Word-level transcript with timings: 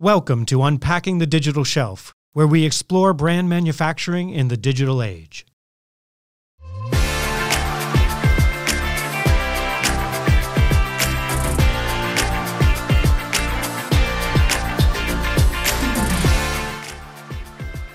Welcome 0.00 0.46
to 0.46 0.62
Unpacking 0.62 1.18
the 1.18 1.26
Digital 1.26 1.64
Shelf, 1.64 2.14
where 2.32 2.46
we 2.46 2.64
explore 2.64 3.12
brand 3.12 3.48
manufacturing 3.48 4.30
in 4.30 4.46
the 4.46 4.56
digital 4.56 5.02
age. 5.02 5.44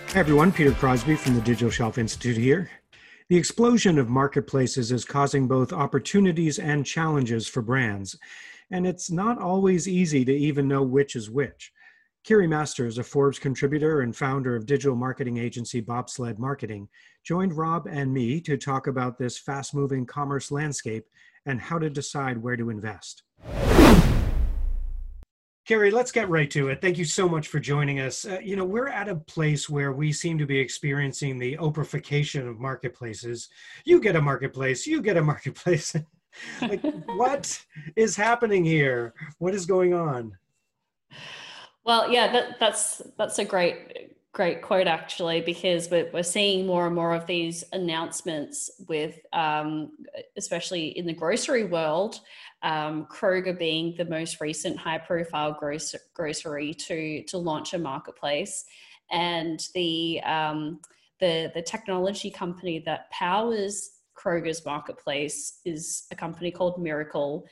Hi, 0.09 0.19
everyone. 0.19 0.51
Peter 0.51 0.73
Crosby 0.73 1.15
from 1.15 1.35
the 1.35 1.41
Digital 1.41 1.69
Shelf 1.69 1.97
Institute 1.97 2.35
here. 2.35 2.69
The 3.29 3.37
explosion 3.37 3.97
of 3.97 4.09
marketplaces 4.09 4.91
is 4.91 5.05
causing 5.05 5.47
both 5.47 5.71
opportunities 5.71 6.59
and 6.59 6.85
challenges 6.85 7.47
for 7.47 7.61
brands, 7.61 8.19
and 8.69 8.85
it's 8.85 9.09
not 9.09 9.41
always 9.41 9.87
easy 9.87 10.25
to 10.25 10.35
even 10.35 10.67
know 10.67 10.83
which 10.83 11.15
is 11.15 11.29
which. 11.29 11.71
Kiri 12.23 12.47
Masters, 12.47 12.99
a 12.99 13.03
Forbes 13.03 13.37
contributor 13.37 13.99
and 13.99 14.15
founder 14.15 14.55
of 14.55 14.65
digital 14.65 14.95
marketing 14.95 15.37
agency 15.37 15.81
Bobsled 15.81 16.39
Marketing, 16.39 16.87
joined 17.25 17.57
Rob 17.57 17.85
and 17.85 18.13
me 18.13 18.39
to 18.41 18.55
talk 18.55 18.87
about 18.87 19.17
this 19.17 19.37
fast 19.37 19.75
moving 19.75 20.05
commerce 20.05 20.49
landscape 20.49 21.03
and 21.45 21.59
how 21.59 21.77
to 21.77 21.89
decide 21.89 22.37
where 22.37 22.55
to 22.55 22.69
invest. 22.69 23.23
Kiri, 25.65 25.91
let's 25.91 26.13
get 26.13 26.29
right 26.29 26.49
to 26.51 26.69
it. 26.69 26.79
Thank 26.79 26.97
you 26.97 27.03
so 27.03 27.27
much 27.27 27.49
for 27.49 27.59
joining 27.59 27.99
us. 27.99 28.23
Uh, 28.23 28.39
you 28.41 28.55
know, 28.55 28.65
we're 28.65 28.87
at 28.87 29.09
a 29.09 29.15
place 29.15 29.69
where 29.69 29.91
we 29.91 30.13
seem 30.13 30.37
to 30.37 30.45
be 30.45 30.57
experiencing 30.57 31.37
the 31.37 31.57
Oprahification 31.57 32.49
of 32.49 32.57
marketplaces. 32.57 33.49
You 33.83 33.99
get 33.99 34.15
a 34.15 34.21
marketplace, 34.21 34.87
you 34.87 35.01
get 35.01 35.17
a 35.17 35.21
marketplace. 35.33 35.93
like, 36.61 36.81
what 37.05 37.61
is 37.97 38.15
happening 38.15 38.63
here? 38.63 39.13
What 39.39 39.53
is 39.53 39.65
going 39.65 39.93
on? 39.93 40.37
Well, 41.85 42.11
yeah, 42.11 42.31
that, 42.31 42.59
that's 42.59 43.01
that's 43.17 43.39
a 43.39 43.45
great 43.45 44.11
great 44.31 44.63
quote 44.63 44.87
actually 44.87 45.41
because 45.41 45.91
we're, 45.91 46.09
we're 46.11 46.23
seeing 46.23 46.65
more 46.65 46.87
and 46.87 46.95
more 46.95 47.13
of 47.13 47.27
these 47.27 47.63
announcements 47.71 48.71
with 48.87 49.19
um, 49.31 49.91
especially 50.37 50.87
in 50.97 51.05
the 51.05 51.13
grocery 51.13 51.65
world 51.65 52.19
um, 52.63 53.05
kroger 53.11 53.57
being 53.57 53.93
the 53.95 54.05
most 54.05 54.41
recent 54.41 54.77
high 54.77 54.97
profile 54.97 55.53
grocer, 55.53 55.99
grocery 56.13 56.73
to 56.73 57.23
to 57.25 57.37
launch 57.37 57.73
a 57.73 57.77
marketplace. 57.77 58.65
And 59.11 59.59
the 59.75 60.21
um, 60.23 60.79
the 61.19 61.51
the 61.53 61.61
technology 61.61 62.31
company 62.31 62.79
that 62.85 63.11
powers 63.11 63.91
kroger's 64.23 64.65
marketplace 64.65 65.59
is 65.65 66.05
a 66.11 66.15
company 66.15 66.51
called 66.51 66.77
Mirakl, 66.77 67.43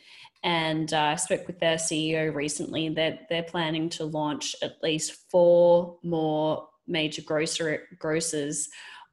and 0.44 0.94
uh, 0.94 1.00
I 1.00 1.16
spoke 1.16 1.48
with 1.48 1.60
their 1.60 1.78
CEO 1.78 2.34
recently 2.34 2.90
that 2.90 3.28
they're 3.30 3.44
planning 3.44 3.90
to 3.90 4.06
launch 4.06 4.56
at 4.62 4.82
least 4.82 5.30
four 5.30 5.98
more 6.04 6.68
major 6.88 7.22
grocer 7.22 7.84
grocers 8.00 8.70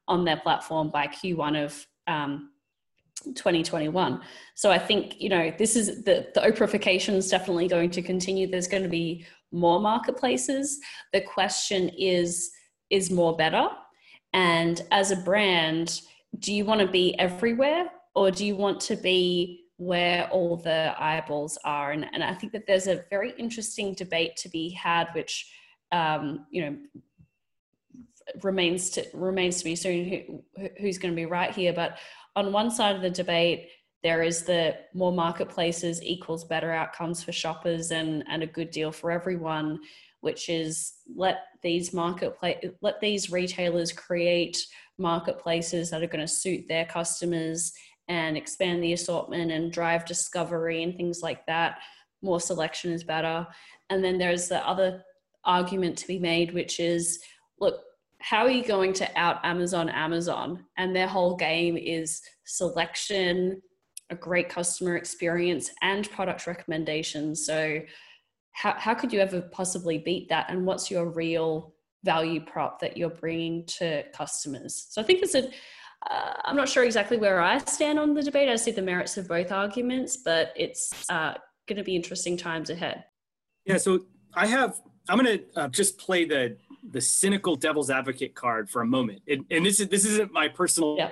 on 0.07 0.25
their 0.25 0.37
platform 0.37 0.89
by 0.89 1.07
Q1 1.07 1.65
of 1.65 1.87
um, 2.07 2.49
2021. 3.25 4.21
So 4.55 4.71
I 4.71 4.79
think 4.79 5.19
you 5.19 5.29
know 5.29 5.51
this 5.57 5.75
is 5.75 6.03
the 6.03 6.27
the 6.33 6.41
Oprahification 6.41 7.15
is 7.15 7.29
definitely 7.29 7.67
going 7.67 7.91
to 7.91 8.01
continue. 8.01 8.49
There's 8.49 8.67
going 8.67 8.83
to 8.83 8.89
be 8.89 9.25
more 9.51 9.79
marketplaces. 9.79 10.79
The 11.13 11.21
question 11.21 11.89
is 11.89 12.51
is 12.89 13.11
more 13.11 13.35
better? 13.35 13.67
And 14.33 14.81
as 14.91 15.11
a 15.11 15.15
brand, 15.15 16.01
do 16.37 16.53
you 16.53 16.65
want 16.65 16.81
to 16.81 16.87
be 16.87 17.17
everywhere 17.19 17.89
or 18.15 18.31
do 18.31 18.45
you 18.45 18.55
want 18.55 18.79
to 18.81 18.95
be 18.95 19.65
where 19.79 20.27
all 20.27 20.57
the 20.57 20.93
eyeballs 21.01 21.57
are. 21.63 21.91
And, 21.91 22.05
and 22.11 22.21
I 22.21 22.33
think 22.33 22.51
that 22.51 22.67
there's 22.67 22.87
a 22.87 23.05
very 23.09 23.31
interesting 23.37 23.93
debate 23.93 24.35
to 24.37 24.49
be 24.49 24.69
had, 24.71 25.07
which, 25.13 25.49
um, 25.93 26.45
you 26.51 26.61
know, 26.63 26.77
remains 28.43 28.89
to 28.91 29.05
remains 29.13 29.57
to 29.59 29.63
be 29.63 29.75
seen 29.75 30.43
who, 30.57 30.67
who's 30.79 30.97
going 30.97 31.13
to 31.13 31.15
be 31.15 31.25
right 31.25 31.55
here. 31.55 31.71
But 31.71 31.97
on 32.35 32.51
one 32.51 32.69
side 32.71 32.97
of 32.97 33.01
the 33.01 33.09
debate, 33.09 33.69
there 34.03 34.21
is 34.21 34.43
the 34.43 34.75
more 34.93 35.13
marketplaces 35.13 36.03
equals 36.03 36.43
better 36.43 36.71
outcomes 36.71 37.23
for 37.23 37.31
shoppers 37.31 37.91
and, 37.91 38.25
and 38.27 38.43
a 38.43 38.47
good 38.47 38.71
deal 38.71 38.91
for 38.91 39.11
everyone, 39.11 39.79
which 40.19 40.49
is 40.49 40.93
let 41.15 41.37
these 41.63 41.93
marketplace 41.93 42.65
let 42.81 42.99
these 42.99 43.31
retailers 43.31 43.93
create 43.93 44.57
marketplaces 44.99 45.89
that 45.89 46.03
are 46.03 46.07
going 46.07 46.25
to 46.25 46.27
suit 46.27 46.67
their 46.67 46.85
customers 46.85 47.73
and 48.07 48.35
expand 48.35 48.83
the 48.83 48.93
assortment 48.93 49.51
and 49.51 49.71
drive 49.71 50.05
discovery 50.05 50.83
and 50.83 50.95
things 50.95 51.21
like 51.21 51.45
that. 51.45 51.79
More 52.21 52.39
selection 52.39 52.91
is 52.91 53.03
better. 53.03 53.47
And 53.89 54.03
then 54.03 54.17
there's 54.17 54.47
the 54.47 54.67
other 54.67 55.03
argument 55.45 55.97
to 55.99 56.07
be 56.07 56.19
made, 56.19 56.53
which 56.53 56.79
is 56.79 57.19
look, 57.59 57.81
how 58.19 58.43
are 58.43 58.51
you 58.51 58.63
going 58.63 58.93
to 58.93 59.17
out 59.17 59.43
Amazon 59.43 59.89
Amazon? 59.89 60.65
And 60.77 60.95
their 60.95 61.07
whole 61.07 61.35
game 61.35 61.77
is 61.77 62.21
selection, 62.45 63.61
a 64.09 64.15
great 64.15 64.49
customer 64.49 64.97
experience, 64.97 65.71
and 65.81 66.09
product 66.11 66.45
recommendations. 66.45 67.45
So, 67.45 67.79
how, 68.51 68.73
how 68.77 68.93
could 68.93 69.13
you 69.13 69.19
ever 69.19 69.41
possibly 69.41 69.99
beat 69.99 70.27
that? 70.29 70.47
And 70.49 70.65
what's 70.65 70.91
your 70.91 71.09
real 71.09 71.73
value 72.03 72.41
prop 72.41 72.79
that 72.79 72.97
you're 72.97 73.09
bringing 73.09 73.65
to 73.65 74.03
customers? 74.13 74.87
So, 74.89 75.01
I 75.01 75.05
think 75.05 75.21
it's 75.21 75.35
a 75.35 75.49
uh, 76.09 76.33
I'm 76.45 76.55
not 76.55 76.69
sure 76.69 76.83
exactly 76.83 77.17
where 77.17 77.41
I 77.41 77.57
stand 77.59 77.99
on 77.99 78.13
the 78.13 78.23
debate. 78.23 78.47
I 78.47 78.55
see 78.55 78.71
the 78.71 78.81
merits 78.81 79.17
of 79.17 79.27
both 79.27 79.51
arguments, 79.51 80.17
but 80.17 80.53
it's 80.55 81.09
uh, 81.09 81.33
going 81.67 81.77
to 81.77 81.83
be 81.83 81.95
interesting 81.95 82.37
times 82.37 82.69
ahead. 82.69 83.03
Yeah, 83.65 83.77
so 83.77 84.05
I 84.33 84.47
have. 84.47 84.79
I'm 85.09 85.19
going 85.19 85.39
to 85.39 85.59
uh, 85.59 85.67
just 85.67 85.97
play 85.97 86.25
the 86.25 86.57
the 86.91 87.01
cynical 87.01 87.55
devil's 87.55 87.89
advocate 87.89 88.33
card 88.33 88.69
for 88.69 88.81
a 88.81 88.85
moment, 88.85 89.21
and, 89.27 89.45
and 89.51 89.65
this 89.65 89.79
is 89.79 89.89
this 89.89 90.05
isn't 90.05 90.31
my 90.31 90.47
personal 90.47 90.95
yeah. 90.97 91.09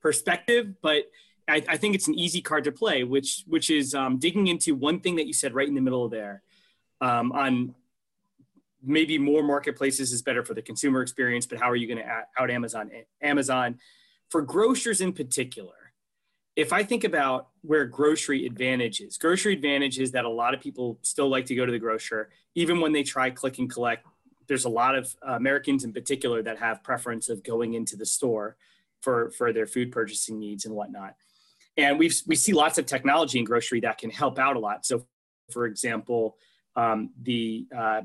perspective, 0.00 0.74
but 0.80 1.10
I, 1.48 1.62
I, 1.68 1.76
think 1.76 1.94
it's 1.94 2.06
an 2.06 2.14
easy 2.14 2.40
card 2.40 2.64
to 2.64 2.72
play, 2.72 3.02
which 3.02 3.44
which 3.46 3.70
is 3.70 3.94
um, 3.94 4.18
digging 4.18 4.46
into 4.46 4.74
one 4.74 5.00
thing 5.00 5.16
that 5.16 5.26
you 5.26 5.32
said 5.32 5.54
right 5.54 5.66
in 5.66 5.74
the 5.74 5.80
middle 5.80 6.08
there 6.08 6.42
um, 7.00 7.32
on 7.32 7.74
maybe 8.82 9.18
more 9.18 9.42
marketplaces 9.42 10.12
is 10.12 10.22
better 10.22 10.44
for 10.44 10.54
the 10.54 10.62
consumer 10.62 11.02
experience, 11.02 11.46
but 11.46 11.58
how 11.58 11.70
are 11.70 11.76
you 11.76 11.86
going 11.86 11.98
to 11.98 12.24
out 12.38 12.50
Amazon? 12.50 12.90
Amazon, 13.22 13.78
for 14.30 14.42
grocers 14.42 15.00
in 15.00 15.12
particular, 15.12 15.92
if 16.56 16.72
I 16.72 16.82
think 16.82 17.04
about 17.04 17.48
where 17.60 17.84
grocery 17.84 18.46
advantage 18.46 19.00
is, 19.00 19.18
grocery 19.18 19.52
advantage 19.52 19.98
is 19.98 20.12
that 20.12 20.24
a 20.24 20.28
lot 20.28 20.54
of 20.54 20.60
people 20.60 20.98
still 21.02 21.28
like 21.28 21.46
to 21.46 21.54
go 21.54 21.66
to 21.66 21.72
the 21.72 21.78
grocer, 21.78 22.30
even 22.54 22.80
when 22.80 22.92
they 22.92 23.02
try 23.02 23.30
click 23.30 23.58
and 23.58 23.70
collect. 23.70 24.06
There's 24.48 24.64
a 24.64 24.70
lot 24.70 24.94
of 24.94 25.14
uh, 25.26 25.32
Americans 25.32 25.84
in 25.84 25.92
particular 25.92 26.42
that 26.42 26.58
have 26.58 26.82
preference 26.82 27.28
of 27.28 27.42
going 27.42 27.74
into 27.74 27.96
the 27.96 28.06
store 28.06 28.56
for, 29.02 29.30
for 29.32 29.52
their 29.52 29.66
food 29.66 29.92
purchasing 29.92 30.38
needs 30.38 30.64
and 30.64 30.74
whatnot. 30.74 31.14
And 31.76 31.98
we 31.98 32.10
we 32.26 32.36
see 32.36 32.54
lots 32.54 32.78
of 32.78 32.86
technology 32.86 33.38
in 33.38 33.44
grocery 33.44 33.80
that 33.80 33.98
can 33.98 34.08
help 34.08 34.38
out 34.38 34.56
a 34.56 34.58
lot. 34.58 34.86
So, 34.86 35.04
for 35.52 35.66
example, 35.66 36.36
um, 36.74 37.10
the 37.22 37.66
uh, 37.76 38.02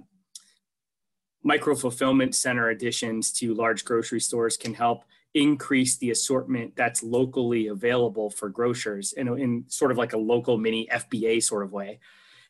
micro 1.44 1.75
fulfillment 1.75 2.35
center 2.35 2.69
additions 2.69 3.31
to 3.31 3.53
large 3.53 3.84
grocery 3.85 4.19
stores 4.19 4.57
can 4.57 4.74
help 4.74 5.03
increase 5.34 5.97
the 5.97 6.12
assortment 6.12 6.75
that's 6.75 7.03
locally 7.03 7.68
available 7.68 8.29
for 8.29 8.50
grocers 8.50 9.13
in, 9.13 9.28
in 9.40 9.63
sort 9.68 9.91
of 9.91 9.97
like 9.97 10.13
a 10.13 10.18
local 10.18 10.57
mini 10.57 10.88
FBA 10.91 11.41
sort 11.41 11.63
of 11.63 11.72
way. 11.72 12.00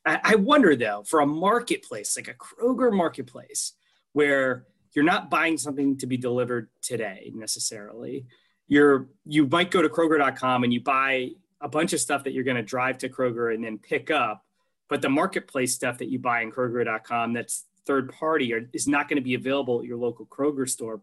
I 0.03 0.33
wonder 0.33 0.75
though, 0.75 1.03
for 1.05 1.19
a 1.19 1.27
marketplace 1.27 2.17
like 2.17 2.27
a 2.27 2.33
Kroger 2.33 2.91
marketplace, 2.91 3.73
where 4.13 4.65
you're 4.93 5.05
not 5.05 5.29
buying 5.29 5.57
something 5.59 5.97
to 5.99 6.07
be 6.07 6.17
delivered 6.17 6.69
today 6.81 7.31
necessarily, 7.35 8.25
you're 8.67 9.09
you 9.25 9.45
might 9.45 9.69
go 9.69 9.81
to 9.81 9.89
Kroger.com 9.89 10.63
and 10.63 10.73
you 10.73 10.81
buy 10.81 11.31
a 11.61 11.69
bunch 11.69 11.93
of 11.93 11.99
stuff 11.99 12.23
that 12.23 12.33
you're 12.33 12.43
going 12.43 12.57
to 12.57 12.63
drive 12.63 12.97
to 12.99 13.09
Kroger 13.09 13.53
and 13.53 13.63
then 13.63 13.77
pick 13.77 14.09
up, 14.09 14.43
but 14.89 15.03
the 15.03 15.09
marketplace 15.09 15.75
stuff 15.75 15.99
that 15.99 16.09
you 16.09 16.17
buy 16.17 16.41
in 16.41 16.51
Kroger.com 16.51 17.33
that's 17.33 17.65
third 17.85 18.11
party 18.11 18.53
or 18.53 18.69
is 18.73 18.87
not 18.87 19.07
going 19.07 19.17
to 19.17 19.23
be 19.23 19.33
available 19.33 19.79
at 19.79 19.85
your 19.85 19.97
local 19.97 20.25
Kroger 20.25 20.69
store. 20.69 21.01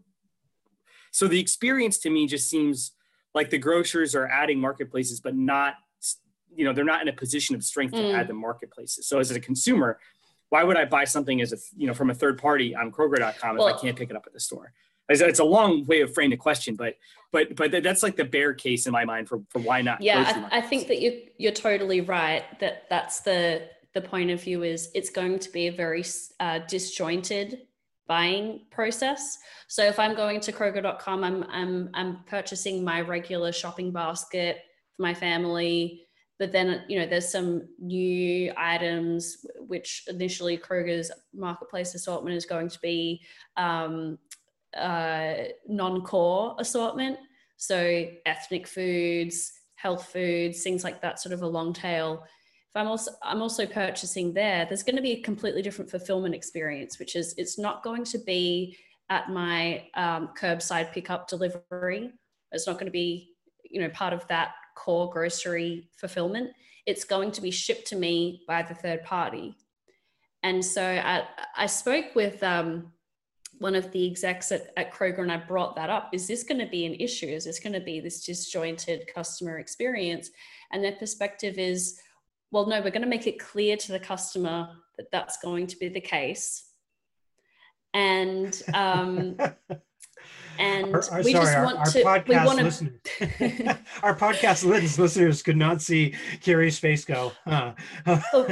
So 1.10 1.26
the 1.26 1.40
experience 1.40 1.98
to 1.98 2.10
me 2.10 2.26
just 2.26 2.48
seems 2.48 2.92
like 3.34 3.50
the 3.50 3.58
grocers 3.58 4.14
are 4.14 4.26
adding 4.28 4.60
marketplaces, 4.60 5.20
but 5.20 5.34
not, 5.34 5.74
you 6.54 6.64
know, 6.64 6.72
they're 6.72 6.84
not 6.84 7.02
in 7.02 7.08
a 7.08 7.12
position 7.12 7.54
of 7.54 7.64
strength 7.64 7.94
mm. 7.94 7.98
to 7.98 8.12
add 8.12 8.28
the 8.28 8.34
marketplaces. 8.34 9.06
So 9.06 9.18
as 9.18 9.30
a 9.30 9.40
consumer, 9.40 9.98
why 10.50 10.64
would 10.64 10.76
I 10.76 10.84
buy 10.84 11.04
something 11.04 11.40
as 11.40 11.52
a, 11.52 11.56
you 11.76 11.86
know, 11.86 11.94
from 11.94 12.10
a 12.10 12.14
third 12.14 12.38
party 12.38 12.74
on 12.74 12.90
Kroger.com 12.90 13.56
well, 13.56 13.68
if 13.68 13.76
I 13.76 13.80
can't 13.80 13.96
pick 13.96 14.10
it 14.10 14.16
up 14.16 14.24
at 14.26 14.32
the 14.32 14.40
store? 14.40 14.72
It's 15.10 15.38
a 15.38 15.44
long 15.44 15.86
way 15.86 16.02
of 16.02 16.12
framing 16.12 16.32
the 16.32 16.36
question, 16.36 16.74
but 16.74 16.94
but 17.32 17.56
but 17.56 17.70
that's 17.82 18.02
like 18.02 18.16
the 18.16 18.26
bear 18.26 18.52
case 18.52 18.86
in 18.86 18.92
my 18.92 19.06
mind 19.06 19.26
for 19.26 19.40
for 19.48 19.58
why 19.60 19.80
not. 19.80 20.02
Yeah, 20.02 20.48
I, 20.52 20.58
I 20.58 20.60
think 20.60 20.86
that 20.88 21.00
you 21.00 21.22
you're 21.38 21.52
totally 21.52 22.02
right 22.02 22.44
that 22.60 22.84
that's 22.90 23.20
the 23.20 23.70
the 23.94 24.00
point 24.00 24.30
of 24.30 24.42
view 24.42 24.62
is 24.62 24.90
it's 24.94 25.10
going 25.10 25.38
to 25.38 25.50
be 25.50 25.66
a 25.66 25.72
very 25.72 26.04
uh, 26.40 26.60
disjointed 26.68 27.62
buying 28.06 28.62
process. 28.70 29.38
So 29.66 29.84
if 29.84 29.98
I'm 29.98 30.14
going 30.14 30.40
to 30.40 30.52
Kroger.com, 30.52 31.24
I'm, 31.24 31.44
I'm, 31.50 31.90
I'm 31.94 32.24
purchasing 32.26 32.84
my 32.84 33.00
regular 33.00 33.52
shopping 33.52 33.92
basket 33.92 34.58
for 34.96 35.02
my 35.02 35.14
family 35.14 36.08
but 36.38 36.52
then 36.52 36.82
you 36.88 36.98
know 36.98 37.06
there's 37.06 37.30
some 37.30 37.62
new 37.78 38.52
items 38.56 39.44
which 39.66 40.04
initially 40.08 40.56
kroger's 40.56 41.10
marketplace 41.34 41.94
assortment 41.94 42.36
is 42.36 42.46
going 42.46 42.68
to 42.68 42.78
be 42.80 43.20
um, 43.56 44.18
uh, 44.76 45.34
non-core 45.66 46.56
assortment 46.58 47.18
so 47.56 48.06
ethnic 48.26 48.66
foods 48.66 49.52
health 49.74 50.10
foods 50.12 50.62
things 50.62 50.84
like 50.84 51.00
that 51.02 51.20
sort 51.20 51.32
of 51.32 51.42
a 51.42 51.46
long 51.46 51.72
tail 51.72 52.24
if 52.68 52.76
i'm 52.76 52.86
also 52.86 53.10
i'm 53.22 53.42
also 53.42 53.66
purchasing 53.66 54.32
there 54.32 54.64
there's 54.66 54.82
going 54.82 54.96
to 54.96 55.02
be 55.02 55.12
a 55.12 55.22
completely 55.22 55.62
different 55.62 55.90
fulfillment 55.90 56.34
experience 56.34 56.98
which 56.98 57.16
is 57.16 57.34
it's 57.38 57.58
not 57.58 57.82
going 57.82 58.04
to 58.04 58.18
be 58.18 58.76
at 59.10 59.30
my 59.30 59.86
um, 59.94 60.30
curbside 60.38 60.92
pickup 60.92 61.28
delivery 61.28 62.12
it's 62.52 62.66
not 62.66 62.74
going 62.74 62.86
to 62.86 62.92
be 62.92 63.34
you 63.64 63.80
know 63.80 63.88
part 63.90 64.12
of 64.12 64.26
that 64.28 64.52
core 64.78 65.10
grocery 65.10 65.88
fulfillment, 65.96 66.50
it's 66.86 67.04
going 67.04 67.32
to 67.32 67.42
be 67.42 67.50
shipped 67.50 67.88
to 67.88 67.96
me 67.96 68.42
by 68.46 68.62
the 68.62 68.74
third 68.74 69.02
party. 69.04 69.56
And 70.44 70.64
so 70.64 70.82
I, 70.82 71.24
I 71.56 71.66
spoke 71.66 72.14
with 72.14 72.40
um, 72.44 72.92
one 73.58 73.74
of 73.74 73.90
the 73.90 74.06
execs 74.06 74.52
at, 74.52 74.72
at 74.76 74.94
Kroger 74.94 75.18
and 75.18 75.32
I 75.32 75.36
brought 75.36 75.74
that 75.74 75.90
up. 75.90 76.10
Is 76.12 76.28
this 76.28 76.44
going 76.44 76.60
to 76.60 76.70
be 76.70 76.86
an 76.86 76.94
issue? 76.94 77.26
Is 77.26 77.44
this 77.44 77.58
going 77.58 77.72
to 77.72 77.80
be 77.80 77.98
this 77.98 78.24
disjointed 78.24 79.10
customer 79.12 79.58
experience? 79.58 80.30
And 80.72 80.82
their 80.82 80.92
perspective 80.92 81.58
is, 81.58 81.98
well, 82.50 82.66
no, 82.66 82.80
we're 82.80 82.90
going 82.90 83.02
to 83.02 83.08
make 83.08 83.26
it 83.26 83.38
clear 83.38 83.76
to 83.76 83.92
the 83.92 84.00
customer 84.00 84.70
that 84.96 85.10
that's 85.10 85.38
going 85.38 85.66
to 85.68 85.76
be 85.76 85.88
the 85.88 86.00
case. 86.00 86.64
And 87.94 88.60
um, 88.74 89.36
and 90.58 90.94
our, 90.94 91.02
our, 91.10 91.22
we 91.22 91.32
sorry, 91.32 91.46
just 91.46 91.58
want 91.58 91.78
our 91.78 91.84
to 91.86 92.02
podcast 92.02 92.28
we 92.28 92.36
want 92.36 92.58
to 93.04 93.78
our 94.02 94.14
podcast 94.16 94.64
listeners 94.98 95.42
could 95.42 95.56
not 95.56 95.80
see 95.80 96.14
Kiri's 96.40 96.78
face 96.78 97.04
go 97.04 97.32
uh, 97.46 97.72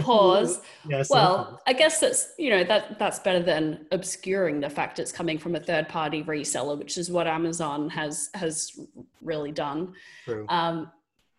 pause 0.00 0.60
yes 0.88 1.10
well 1.10 1.60
i 1.66 1.72
guess 1.72 1.98
that's 2.00 2.32
you 2.38 2.50
know 2.50 2.62
that 2.62 2.98
that's 2.98 3.19
better 3.19 3.43
than 3.43 3.87
obscuring 3.90 4.60
the 4.60 4.70
fact 4.70 5.00
it's 5.00 5.12
coming 5.12 5.37
from 5.37 5.56
a 5.56 5.60
third 5.60 5.88
party 5.88 6.22
reseller 6.22 6.78
which 6.78 6.96
is 6.96 7.10
what 7.10 7.26
amazon 7.26 7.90
has 7.90 8.31
has 8.34 8.78
really 9.26 9.52
done. 9.52 9.93
True. 10.25 10.46
Um, 10.48 10.90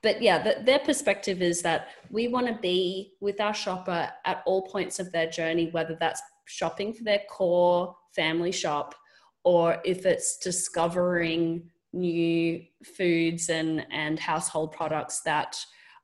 but 0.04 0.22
yeah 0.22 0.42
the, 0.42 0.64
their 0.64 0.80
perspective 0.80 1.42
is 1.42 1.62
that 1.62 1.90
we 2.10 2.28
want 2.28 2.48
to 2.48 2.54
be 2.62 3.14
with 3.20 3.40
our 3.42 3.54
shopper 3.54 4.10
at 4.26 4.44
all 4.46 4.62
points 4.64 5.00
of 5.00 5.12
their 5.12 5.30
journey 5.30 5.70
whether 5.72 5.98
that's 6.00 6.22
shopping 6.46 6.94
for 6.94 7.04
their 7.04 7.22
core 7.30 7.96
family 8.16 8.52
shop 8.52 8.96
or 9.44 9.78
if 9.86 10.06
it's 10.06 10.38
discovering 10.38 11.70
new 11.94 12.62
foods 12.84 13.50
and, 13.50 13.86
and 13.92 14.20
household 14.20 14.72
products 14.72 15.22
that 15.22 15.58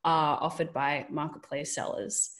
are 0.03 0.37
offered 0.41 0.73
by 0.73 1.05
marketplace 1.09 1.73
sellers. 1.73 2.31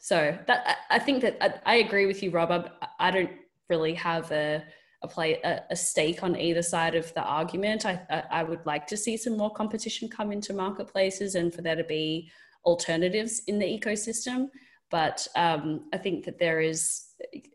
So 0.00 0.36
that 0.46 0.78
I 0.90 0.98
think 0.98 1.22
that 1.22 1.36
I, 1.40 1.74
I 1.74 1.76
agree 1.76 2.06
with 2.06 2.22
you, 2.22 2.30
Rob. 2.30 2.50
I, 2.50 2.68
I, 2.98 3.10
don't 3.10 3.30
really 3.68 3.94
have 3.94 4.32
a 4.32 4.64
a 5.02 5.08
play 5.08 5.40
a, 5.42 5.62
a, 5.70 5.76
stake 5.76 6.22
on 6.22 6.36
either 6.36 6.62
side 6.62 6.94
of 6.94 7.12
the 7.14 7.22
argument. 7.22 7.84
I, 7.86 8.24
I, 8.30 8.42
would 8.42 8.64
like 8.64 8.86
to 8.88 8.96
see 8.96 9.16
some 9.16 9.36
more 9.36 9.50
competition 9.50 10.08
come 10.08 10.30
into 10.30 10.52
marketplaces 10.52 11.34
and 11.34 11.52
for 11.52 11.60
there 11.60 11.74
to 11.74 11.84
be 11.84 12.30
alternatives 12.64 13.42
in 13.46 13.58
the 13.58 13.66
ecosystem. 13.66 14.48
But 14.90 15.26
um, 15.34 15.88
I 15.92 15.98
think 15.98 16.24
that 16.26 16.38
there 16.38 16.60
is 16.60 17.04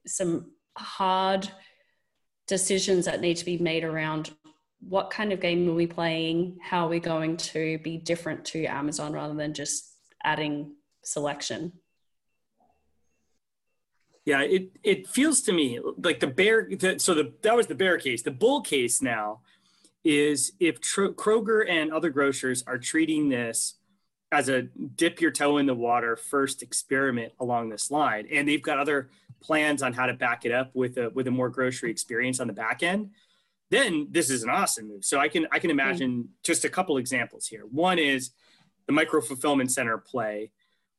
some 0.05 0.51
hard 0.77 1.49
decisions 2.47 3.05
that 3.05 3.21
need 3.21 3.37
to 3.37 3.45
be 3.45 3.57
made 3.57 3.83
around 3.83 4.31
what 4.79 5.09
kind 5.09 5.33
of 5.33 5.39
game 5.39 5.67
are 5.69 5.73
we 5.73 5.87
playing? 5.87 6.57
How 6.61 6.85
are 6.85 6.89
we 6.89 6.99
going 6.99 7.37
to 7.37 7.77
be 7.79 7.97
different 7.97 8.45
to 8.45 8.65
Amazon 8.65 9.13
rather 9.13 9.33
than 9.33 9.53
just 9.53 9.93
adding 10.23 10.75
selection? 11.03 11.73
Yeah, 14.27 14.41
it 14.41 14.71
it 14.83 15.07
feels 15.07 15.39
to 15.43 15.53
me 15.53 15.79
like 16.03 16.19
the 16.19 16.27
bear. 16.27 16.67
The, 16.69 16.99
so 16.99 17.13
the 17.13 17.31
that 17.43 17.55
was 17.55 17.67
the 17.67 17.75
bear 17.75 17.97
case. 17.97 18.23
The 18.23 18.29
bull 18.29 18.59
case 18.59 19.01
now 19.01 19.39
is 20.03 20.51
if 20.59 20.81
Tro- 20.81 21.13
Kroger 21.13 21.65
and 21.69 21.93
other 21.93 22.09
grocers 22.09 22.61
are 22.67 22.77
treating 22.77 23.29
this 23.29 23.75
as 24.33 24.49
a 24.49 24.63
dip 24.63 25.21
your 25.21 25.31
toe 25.31 25.59
in 25.59 25.65
the 25.65 25.73
water 25.73 26.17
first 26.17 26.61
experiment 26.61 27.31
along 27.39 27.69
this 27.69 27.89
line, 27.89 28.27
and 28.29 28.45
they've 28.45 28.61
got 28.61 28.79
other 28.79 29.09
plans 29.39 29.81
on 29.81 29.93
how 29.93 30.05
to 30.05 30.13
back 30.13 30.43
it 30.43 30.51
up 30.51 30.71
with 30.73 30.97
a 30.97 31.09
with 31.11 31.27
a 31.27 31.31
more 31.31 31.47
grocery 31.47 31.89
experience 31.89 32.41
on 32.41 32.47
the 32.47 32.53
back 32.53 32.83
end, 32.83 33.11
then 33.69 34.07
this 34.11 34.29
is 34.29 34.43
an 34.43 34.49
awesome 34.49 34.89
move. 34.89 35.05
So 35.05 35.19
I 35.21 35.29
can 35.29 35.47
I 35.53 35.59
can 35.59 35.71
imagine 35.71 36.11
mm. 36.11 36.27
just 36.43 36.65
a 36.65 36.69
couple 36.69 36.97
examples 36.97 37.47
here. 37.47 37.63
One 37.71 37.97
is 37.97 38.31
the 38.87 38.91
micro 38.91 39.21
fulfillment 39.21 39.71
center 39.71 39.97
play, 39.97 40.51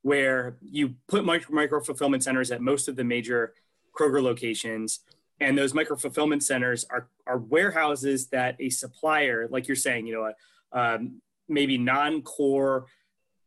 where 0.03 0.56
you 0.62 0.95
put 1.09 1.25
micro, 1.25 1.55
micro 1.55 1.81
fulfillment 1.83 2.23
centers 2.23 2.50
at 2.50 2.61
most 2.61 2.89
of 2.89 2.97
the 2.97 3.05
major 3.05 3.55
Kroger 3.99 4.23
locations, 4.23 5.00
and 5.41 5.56
those 5.56 5.75
micro 5.75 5.97
fulfillment 5.97 6.43
centers 6.43 6.85
are 6.91 7.09
are 7.27 7.39
warehouses 7.39 8.29
that 8.29 8.56
a 8.61 8.71
supplier, 8.71 9.49
like 9.50 9.69
you're 9.69 9.77
saying, 9.77 10.06
you 10.06 10.15
know, 10.15 10.33
a, 10.73 10.95
um, 10.95 11.21
maybe 11.49 11.79
non-core 11.79 12.87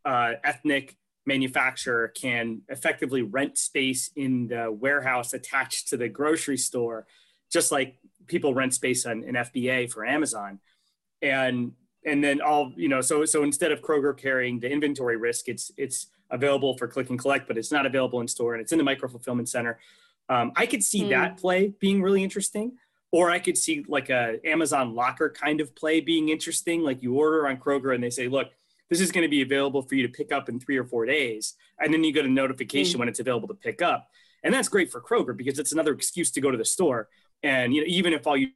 uh, 0.06 0.34
ethnic 0.44 0.98
manufacturer 1.26 2.08
can 2.10 2.62
effectively 2.70 3.22
rent 3.22 3.58
space 3.58 4.10
in 4.16 4.48
the 4.48 4.72
warehouse 4.72 5.34
attached 5.34 5.88
to 5.90 5.98
the 5.98 6.10
grocery 6.10 6.58
store, 6.58 7.06
just 7.52 7.72
like 7.72 7.98
people 8.28 8.54
rent 8.54 8.74
space 8.74 9.06
on 9.06 9.24
an 9.24 9.36
FBA 9.36 9.92
for 9.92 10.06
Amazon. 10.06 10.60
And 11.22 11.74
and 12.04 12.24
then 12.24 12.42
all 12.42 12.74
you 12.76 12.90
know, 12.90 13.02
so 13.02 13.26
so 13.26 13.44
instead 13.44 13.72
of 13.72 13.82
Kroger 13.82 14.18
carrying 14.18 14.60
the 14.60 14.72
inventory 14.72 15.18
risk, 15.18 15.48
it's 15.48 15.72
it's 15.78 16.08
available 16.32 16.78
for 16.78 16.88
click 16.88 17.10
and 17.10 17.20
collect, 17.20 17.48
but 17.48 17.58
it's 17.58 17.72
not 17.72 17.86
available 17.86 18.22
in 18.22 18.28
store 18.28 18.54
and 18.54 18.62
it's 18.62 18.72
in 18.72 18.78
the 18.78 18.84
micro 18.84 19.10
fulfillment 19.10 19.50
center. 19.50 19.80
Um, 20.30 20.52
I 20.56 20.66
could 20.66 20.84
see 20.84 21.04
mm. 21.04 21.10
that 21.10 21.38
play 21.38 21.74
being 21.80 22.02
really 22.02 22.24
interesting. 22.24 22.74
Or 23.14 23.30
I 23.30 23.40
could 23.40 23.58
see 23.58 23.84
like 23.90 24.10
a 24.10 24.40
Amazon 24.46 24.96
locker 24.96 25.30
kind 25.30 25.60
of 25.60 25.76
play 25.76 26.00
being 26.00 26.30
interesting. 26.30 26.82
Like 26.82 27.04
you 27.04 27.16
order 27.16 27.46
on 27.46 27.58
Kroger 27.58 27.94
and 27.94 28.02
they 28.02 28.10
say, 28.10 28.30
look, 28.30 28.48
this 28.90 29.02
is 29.02 29.12
going 29.12 29.24
to 29.24 29.30
be 29.30 29.42
available 29.42 29.82
for 29.82 29.96
you 29.96 30.08
to 30.08 30.12
pick 30.12 30.32
up 30.32 30.48
in 30.48 30.62
three 30.62 30.78
or 30.78 30.86
four 30.86 31.06
days. 31.06 31.56
And 31.80 31.94
then 31.94 32.06
you 32.06 32.14
get 32.14 32.26
a 32.26 32.30
notification 32.30 32.96
mm. 32.96 33.00
when 33.00 33.10
it's 33.10 33.20
available 33.20 33.50
to 33.50 33.54
pick 33.54 33.82
up. 33.82 34.08
And 34.44 34.54
that's 34.54 34.70
great 34.70 34.92
for 34.92 35.02
Kroger 35.02 35.36
because 35.36 35.60
it's 35.60 35.74
another 35.74 35.92
excuse 35.92 36.32
to 36.32 36.42
go 36.42 36.52
to 36.52 36.58
the 36.58 36.66
store. 36.66 37.10
And 37.44 37.74
you 37.74 37.82
know, 37.82 37.88
even 37.90 38.14
if 38.14 38.26
all 38.26 38.38
you 38.38 38.50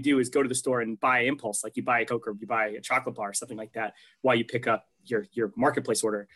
do 0.00 0.18
is 0.18 0.28
go 0.28 0.42
to 0.42 0.48
the 0.48 0.54
store 0.54 0.80
and 0.80 0.98
buy 0.98 1.20
impulse, 1.20 1.62
like 1.62 1.76
you 1.76 1.84
buy 1.84 2.00
a 2.00 2.04
Coke 2.04 2.26
or 2.26 2.36
you 2.38 2.48
buy 2.48 2.66
a 2.68 2.80
chocolate 2.80 3.14
bar 3.14 3.30
or 3.30 3.32
something 3.32 3.56
like 3.56 3.72
that, 3.74 3.94
while 4.22 4.34
you 4.34 4.44
pick 4.44 4.66
up 4.66 4.88
your 5.04 5.26
your 5.32 5.52
marketplace 5.56 6.02
order 6.02 6.28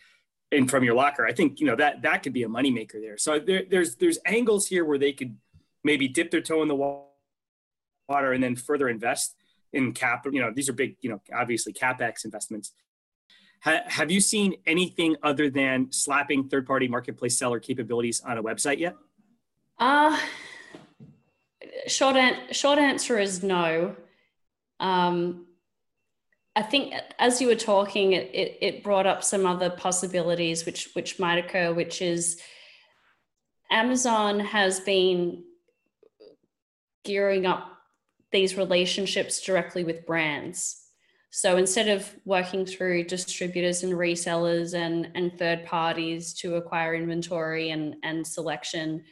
in 0.51 0.67
from 0.67 0.83
your 0.83 0.95
locker. 0.95 1.25
I 1.25 1.33
think 1.33 1.59
you 1.59 1.67
know 1.67 1.75
that 1.75 2.01
that 2.03 2.23
could 2.23 2.33
be 2.33 2.43
a 2.43 2.47
moneymaker 2.47 3.01
there. 3.01 3.17
So 3.17 3.39
there, 3.39 3.63
there's 3.69 3.95
there's 3.95 4.17
angles 4.25 4.67
here 4.67 4.85
where 4.85 4.97
they 4.97 5.13
could 5.13 5.35
maybe 5.83 6.07
dip 6.07 6.31
their 6.31 6.41
toe 6.41 6.61
in 6.61 6.67
the 6.67 6.75
water 6.75 8.33
and 8.33 8.43
then 8.43 8.55
further 8.55 8.89
invest 8.89 9.35
in 9.71 9.93
cap. 9.93 10.25
You 10.31 10.41
know, 10.41 10.51
these 10.53 10.69
are 10.69 10.73
big, 10.73 10.97
you 11.01 11.09
know, 11.09 11.21
obviously 11.33 11.73
capex 11.73 12.25
investments 12.25 12.73
Ha- 13.61 13.83
have 13.87 14.09
you 14.09 14.21
seen 14.21 14.55
anything 14.65 15.15
other 15.21 15.49
than 15.49 15.91
slapping 15.91 16.47
third 16.47 16.65
party 16.65 16.87
marketplace 16.87 17.37
seller 17.37 17.59
capabilities 17.59 18.21
on 18.21 18.37
a 18.37 18.43
website 18.43 18.79
yet? 18.79 18.95
Uh, 19.77 20.17
short, 21.87 22.15
an- 22.15 22.53
short 22.53 22.79
answer 22.79 23.19
is 23.19 23.43
no. 23.43 23.95
Um, 24.79 25.45
I 26.59 26.61
think 26.61 26.93
as 27.19 27.39
you 27.39 27.47
were 27.47 27.55
talking, 27.55 28.11
it, 28.11 28.29
it, 28.33 28.57
it, 28.59 28.83
brought 28.83 29.07
up 29.07 29.23
some 29.23 29.45
other 29.45 29.69
possibilities 29.69 30.65
which, 30.65 30.89
which 30.91 31.17
might 31.17 31.37
occur, 31.37 31.71
which 31.71 32.01
is 32.01 32.41
Amazon 33.71 34.41
has 34.41 34.81
been 34.81 35.45
gearing 37.05 37.45
up 37.45 37.77
these 38.33 38.57
relationships 38.57 39.41
directly 39.41 39.85
with 39.85 40.05
brands. 40.05 40.81
So 41.29 41.55
instead 41.55 41.87
of 41.87 42.13
working 42.25 42.65
through 42.65 43.05
distributors 43.05 43.83
and 43.83 43.93
resellers 43.93 44.73
and, 44.73 45.11
and 45.15 45.39
third 45.39 45.65
parties 45.65 46.33
to 46.41 46.55
acquire 46.55 46.93
inventory 46.93 47.69
and, 47.69 47.95
and 48.03 48.27
selection, 48.27 49.05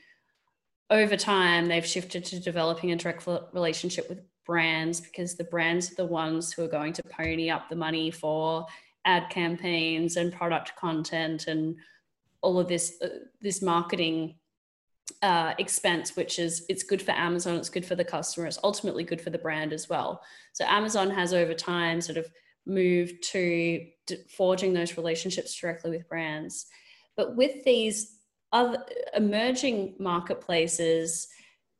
over 0.89 1.15
time 1.15 1.67
they've 1.67 1.85
shifted 1.85 2.25
to 2.25 2.41
developing 2.41 2.91
a 2.91 2.97
direct 2.97 3.25
relationship 3.53 4.09
with 4.09 4.19
brands 4.47 4.99
because 4.99 5.35
the 5.35 5.43
brands 5.43 5.91
are 5.91 5.95
the 5.95 6.05
ones 6.05 6.51
who 6.51 6.63
are 6.63 6.69
going 6.69 6.93
to 6.93 7.03
pony 7.03 7.51
up 7.51 7.69
the 7.69 7.75
money 7.75 8.09
for 8.09 8.65
ad 9.05 9.29
campaigns 9.29 10.17
and 10.17 10.33
product 10.33 10.75
content 10.75 11.45
and 11.47 11.75
all 12.41 12.59
of 12.59 12.67
this 12.67 12.97
uh, 13.01 13.09
this 13.41 13.61
marketing 13.61 14.35
uh, 15.21 15.53
expense, 15.57 16.15
which 16.15 16.39
is 16.39 16.65
it's 16.69 16.83
good 16.83 17.01
for 17.01 17.11
Amazon, 17.11 17.55
it's 17.55 17.69
good 17.69 17.85
for 17.85 17.95
the 17.95 18.03
customer, 18.03 18.47
it's 18.47 18.59
ultimately 18.63 19.03
good 19.03 19.21
for 19.21 19.29
the 19.29 19.37
brand 19.37 19.73
as 19.73 19.89
well. 19.89 20.21
So 20.53 20.65
Amazon 20.65 21.09
has 21.11 21.33
over 21.33 21.53
time 21.53 22.01
sort 22.01 22.17
of 22.17 22.27
moved 22.65 23.23
to 23.31 23.85
forging 24.29 24.73
those 24.73 24.97
relationships 24.97 25.55
directly 25.59 25.91
with 25.91 26.07
brands. 26.09 26.65
But 27.15 27.35
with 27.35 27.63
these 27.63 28.17
other 28.51 28.83
emerging 29.15 29.95
marketplaces, 29.99 31.27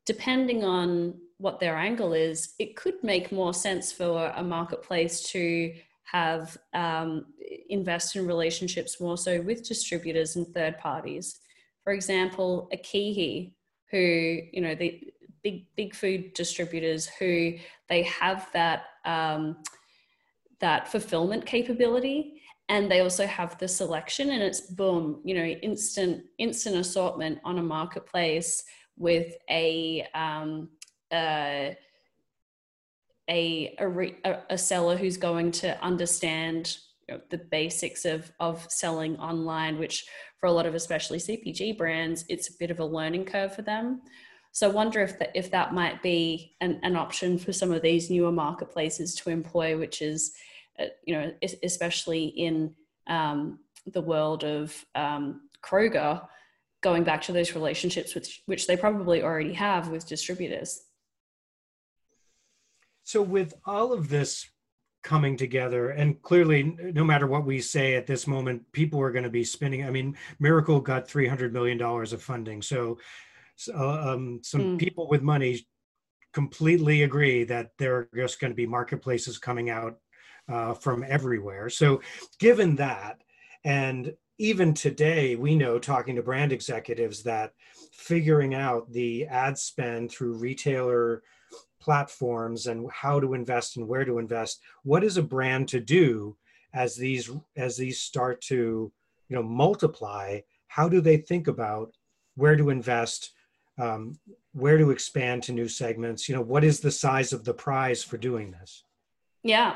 depending 0.06 0.64
on 0.64 1.20
what 1.38 1.60
their 1.60 1.78
angle 1.78 2.14
is, 2.14 2.54
it 2.60 2.76
could 2.76 2.96
make 3.04 3.32
more 3.32 3.54
sense 3.54 3.92
for 3.92 4.34
a 4.36 4.44
marketplace 4.44 5.30
to 5.32 5.74
have 6.04 6.58
um, 6.74 7.26
invest 7.70 8.16
in 8.16 8.26
relationships 8.26 9.00
more 9.00 9.18
so 9.18 9.42
with 9.42 9.68
distributors 9.68 10.36
and 10.36 10.48
third 10.48 10.78
parties. 10.80 11.40
For 11.84 11.94
example, 11.94 12.70
a 12.72 12.78
KeHE, 12.78 13.52
who 13.92 14.42
you 14.52 14.62
know 14.62 14.76
the 14.76 15.02
big 15.44 15.66
big 15.76 15.96
food 15.96 16.34
distributors 16.34 17.08
who 17.20 17.54
they 17.90 18.04
have 18.04 18.50
that 18.54 18.86
um, 19.06 19.58
that 20.60 20.88
fulfillment 20.88 21.46
capability 21.46 22.42
and 22.70 22.92
they 22.92 23.00
also 23.00 23.26
have 23.26 23.58
the 23.60 23.68
selection 23.68 24.32
and 24.32 24.44
it's 24.44 24.62
boom 24.62 25.22
you 25.24 25.34
know 25.36 25.44
instant 25.44 26.26
instant 26.38 26.76
assortment 26.76 27.40
on 27.46 27.60
a 27.60 27.64
marketplace 27.64 28.64
with 28.98 29.36
a 29.50 30.06
um, 30.14 30.68
uh, 31.12 31.72
a, 33.30 33.76
a, 33.80 34.38
a 34.50 34.58
seller 34.58 34.96
who's 34.96 35.18
going 35.18 35.52
to 35.52 35.82
understand 35.84 36.78
you 37.08 37.16
know, 37.16 37.22
the 37.30 37.38
basics 37.38 38.06
of 38.06 38.32
of 38.40 38.66
selling 38.70 39.18
online 39.18 39.78
which 39.78 40.06
for 40.40 40.48
a 40.48 40.52
lot 40.52 40.66
of 40.66 40.76
especially 40.76 41.18
cpg 41.18 41.78
brands 41.78 42.26
it's 42.28 42.50
a 42.50 42.58
bit 42.60 42.72
of 42.72 42.80
a 42.80 42.86
learning 42.86 43.24
curve 43.26 43.56
for 43.56 43.62
them 43.62 44.02
so 44.58 44.68
I 44.68 44.72
wonder 44.72 45.04
if 45.04 45.20
that 45.20 45.30
if 45.36 45.52
that 45.52 45.76
might 45.76 46.02
be 46.02 46.56
an, 46.62 46.80
an 46.82 46.96
option 46.96 47.38
for 47.38 47.54
some 47.54 47.72
of 47.72 47.84
these 47.84 48.10
newer 48.10 48.32
marketplaces 48.32 49.14
to 49.18 49.30
employ, 49.30 49.78
which 49.78 50.02
is, 50.02 50.34
uh, 50.80 50.86
you 51.06 51.14
know, 51.14 51.32
especially 51.62 52.26
in 52.26 52.74
um, 53.06 53.60
the 53.86 54.02
world 54.02 54.44
of 54.44 54.76
um, 54.96 55.42
Kroger, 55.64 56.28
going 56.82 57.04
back 57.04 57.22
to 57.22 57.32
those 57.34 57.54
relationships 57.54 58.16
which 58.16 58.42
which 58.48 58.66
they 58.66 58.76
probably 58.76 59.22
already 59.22 59.54
have 59.54 59.90
with 59.90 60.08
distributors. 60.08 60.82
So 63.08 63.22
with 63.22 63.54
all 63.66 63.94
of 63.94 64.10
this 64.10 64.50
coming 65.04 65.38
together 65.38 65.92
and 65.92 66.22
clearly 66.22 66.76
no 66.94 67.04
matter 67.04 67.26
what 67.26 67.46
we 67.46 67.62
say 67.62 67.96
at 67.96 68.06
this 68.06 68.28
moment 68.28 68.62
people 68.74 69.00
are 69.00 69.12
going 69.12 69.24
to 69.24 69.30
be 69.30 69.44
spending 69.44 69.86
i 69.86 69.90
mean 69.90 70.18
Mirakl 70.42 70.84
got 70.84 71.08
300 71.08 71.54
million 71.54 71.78
dollars 71.78 72.12
of 72.12 72.22
funding 72.22 72.62
so 72.62 72.98
uh, 73.74 74.14
um, 74.14 74.42
some 74.44 74.62
mm. 74.62 74.78
people 74.78 75.08
with 75.08 75.22
money 75.22 75.66
completely 76.34 77.04
agree 77.04 77.44
that 77.46 77.72
there 77.80 77.96
are 77.96 78.10
just 78.16 78.40
going 78.40 78.52
to 78.52 78.56
be 78.56 78.66
marketplaces 78.66 79.38
coming 79.38 79.70
out 79.70 79.98
uh, 80.50 80.74
from 80.74 81.04
everywhere. 81.08 81.70
So, 81.70 82.02
given 82.40 82.76
that, 82.76 83.24
and 83.64 84.14
even 84.38 84.74
today, 84.74 85.36
we 85.36 85.56
know 85.56 85.80
talking 85.80 86.16
to 86.16 86.22
brand 86.22 86.52
executives 86.52 87.24
that 87.24 87.54
figuring 87.92 88.54
out 88.54 88.92
the 88.92 89.26
ad 89.26 89.58
spend 89.58 90.12
through 90.12 90.38
retailer 90.38 91.24
platforms 91.88 92.68
and 92.68 92.92
how 92.92 93.18
to 93.18 93.34
invest 93.34 93.78
and 93.78 93.88
where 93.88 94.04
to 94.04 94.20
invest, 94.20 94.60
what 94.84 95.06
is 95.06 95.16
a 95.16 95.24
brand 95.24 95.70
to 95.70 95.80
do 95.80 96.36
as 96.74 96.98
these 96.98 97.32
as 97.56 97.78
these 97.78 98.00
start 98.00 98.42
to 98.42 98.92
you 99.30 99.36
know 99.36 99.44
multiply? 99.44 100.42
How 100.68 100.90
do 100.90 101.00
they 101.00 101.18
think 101.18 101.48
about 101.48 101.96
where 102.36 102.58
to 102.58 102.70
invest? 102.70 103.32
um, 103.80 104.20
where 104.54 104.78
to 104.78 104.90
expand 104.90 105.44
to 105.44 105.52
new 105.52 105.68
segments? 105.68 106.28
You 106.28 106.36
know 106.36 106.42
what 106.42 106.64
is 106.64 106.80
the 106.80 106.92
size 106.92 107.34
of 107.34 107.44
the 107.44 107.54
prize 107.54 108.04
for 108.04 108.18
doing 108.18 108.52
this? 108.52 108.84
Yeah. 109.44 109.76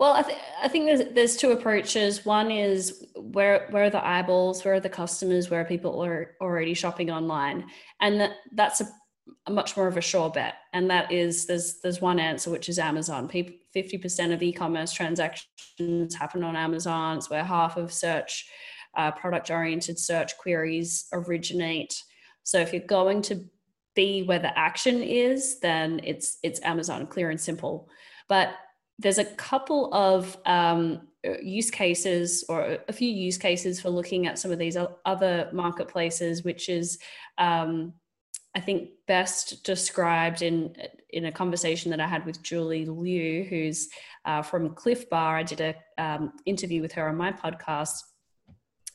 Well 0.00 0.14
i, 0.14 0.22
th- 0.22 0.38
I 0.62 0.68
think 0.68 0.86
there's, 0.86 1.14
there's 1.14 1.36
two 1.36 1.52
approaches. 1.52 2.24
One 2.24 2.50
is 2.50 3.06
where 3.14 3.68
where 3.70 3.84
are 3.84 3.90
the 3.90 4.04
eyeballs? 4.04 4.64
Where 4.64 4.74
are 4.74 4.80
the 4.80 4.88
customers? 4.88 5.50
Where 5.50 5.64
people 5.64 6.04
are 6.04 6.32
already 6.40 6.74
shopping 6.74 7.10
online? 7.10 7.66
And 8.00 8.20
that, 8.20 8.32
that's 8.52 8.80
a 8.80 8.88
much 9.48 9.76
more 9.76 9.86
of 9.86 9.96
a 9.96 10.00
sure 10.00 10.30
bet. 10.30 10.54
And 10.72 10.90
that 10.90 11.10
is 11.12 11.46
there's 11.46 11.80
there's 11.80 12.00
one 12.00 12.18
answer 12.18 12.50
which 12.50 12.68
is 12.68 12.78
amazon. 12.78 13.28
50% 13.28 14.32
of 14.32 14.42
e-commerce 14.42 14.92
transactions 14.92 16.14
happen 16.14 16.44
on 16.44 16.54
amazon 16.54 17.16
it's 17.16 17.28
where 17.28 17.42
half 17.42 17.76
of 17.76 17.92
search 17.92 18.46
uh, 18.96 19.10
product 19.10 19.50
oriented 19.50 19.98
search 19.98 20.36
queries 20.38 21.06
originate. 21.12 22.02
So 22.42 22.58
if 22.58 22.72
you're 22.72 22.82
going 22.82 23.22
to 23.22 23.44
be 23.94 24.22
where 24.22 24.38
the 24.38 24.56
action 24.58 25.02
is, 25.02 25.60
then 25.60 26.00
it's 26.04 26.38
it's 26.42 26.60
Amazon, 26.62 27.06
clear 27.06 27.30
and 27.30 27.40
simple. 27.40 27.88
But 28.28 28.54
there's 28.98 29.18
a 29.18 29.24
couple 29.24 29.92
of 29.92 30.36
um, 30.46 31.08
use 31.42 31.70
cases 31.70 32.44
or 32.48 32.78
a 32.88 32.92
few 32.92 33.08
use 33.08 33.38
cases 33.38 33.80
for 33.80 33.90
looking 33.90 34.26
at 34.26 34.38
some 34.38 34.52
of 34.52 34.58
these 34.58 34.76
other 35.04 35.48
marketplaces, 35.52 36.44
which 36.44 36.68
is 36.68 36.98
um, 37.38 37.92
I 38.56 38.60
think 38.60 38.90
best 39.06 39.64
described 39.64 40.42
in 40.42 40.76
in 41.10 41.26
a 41.26 41.32
conversation 41.32 41.90
that 41.90 42.00
I 42.00 42.06
had 42.06 42.24
with 42.24 42.42
Julie 42.42 42.86
Liu, 42.86 43.44
who's 43.44 43.88
uh, 44.24 44.42
from 44.42 44.74
Clif 44.74 45.08
Bar. 45.10 45.38
I 45.38 45.42
did 45.42 45.60
a 45.60 45.74
um, 45.98 46.32
interview 46.46 46.80
with 46.80 46.92
her 46.92 47.08
on 47.08 47.16
my 47.16 47.32
podcast 47.32 48.00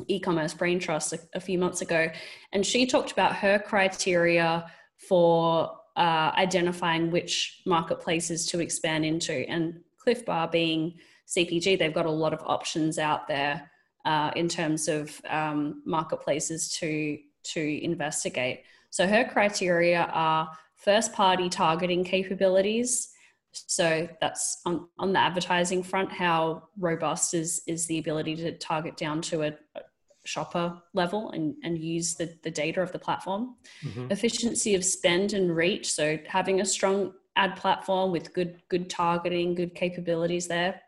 e-commerce 0.07 0.53
brain 0.53 0.79
trust 0.79 1.13
a, 1.13 1.19
a, 1.33 1.39
few 1.39 1.59
months 1.59 1.81
ago 1.81 2.09
and 2.53 2.65
she 2.65 2.85
talked 2.85 3.11
about 3.11 3.35
her 3.35 3.59
criteria 3.59 4.65
for 4.95 5.77
uh, 5.97 6.31
identifying 6.37 7.11
which 7.11 7.61
marketplaces 7.65 8.45
to 8.45 8.59
expand 8.59 9.03
into 9.03 9.33
and 9.49 9.81
Clif 9.97 10.25
bar 10.25 10.47
being 10.47 10.93
cpg 11.27 11.77
they've 11.77 11.93
got 11.93 12.05
a 12.05 12.11
lot 12.11 12.33
of 12.33 12.41
options 12.45 12.97
out 12.97 13.27
there 13.27 13.69
uh, 14.05 14.31
in 14.35 14.47
terms 14.47 14.87
of 14.87 15.19
um, 15.27 15.81
marketplaces 15.85 16.69
to 16.69 17.17
to 17.43 17.83
investigate 17.83 18.63
so 18.89 19.07
her 19.07 19.23
criteria 19.25 20.09
are 20.13 20.49
first 20.75 21.13
party 21.13 21.49
targeting 21.49 22.03
capabilities 22.03 23.09
so 23.51 24.07
that's 24.21 24.61
on, 24.65 24.87
on 24.99 25.11
the 25.11 25.19
advertising 25.19 25.81
front 25.81 26.11
how 26.11 26.63
robust 26.77 27.33
is 27.33 27.61
is 27.67 27.87
the 27.87 27.97
ability 27.97 28.35
to 28.35 28.51
target 28.57 28.95
down 28.95 29.21
to 29.21 29.41
a, 29.43 29.53
shopper 30.25 30.79
level 30.93 31.31
and, 31.31 31.55
and 31.63 31.77
use 31.77 32.15
the, 32.15 32.31
the 32.43 32.51
data 32.51 32.81
of 32.81 32.91
the 32.91 32.99
platform. 32.99 33.55
Mm-hmm. 33.83 34.11
Efficiency 34.11 34.75
of 34.75 34.85
spend 34.85 35.33
and 35.33 35.55
reach. 35.55 35.91
So 35.91 36.19
having 36.27 36.61
a 36.61 36.65
strong 36.65 37.13
ad 37.35 37.55
platform 37.55 38.11
with 38.11 38.33
good 38.33 38.61
good 38.69 38.89
targeting, 38.89 39.55
good 39.55 39.73
capabilities 39.73 40.47
there. 40.47 40.81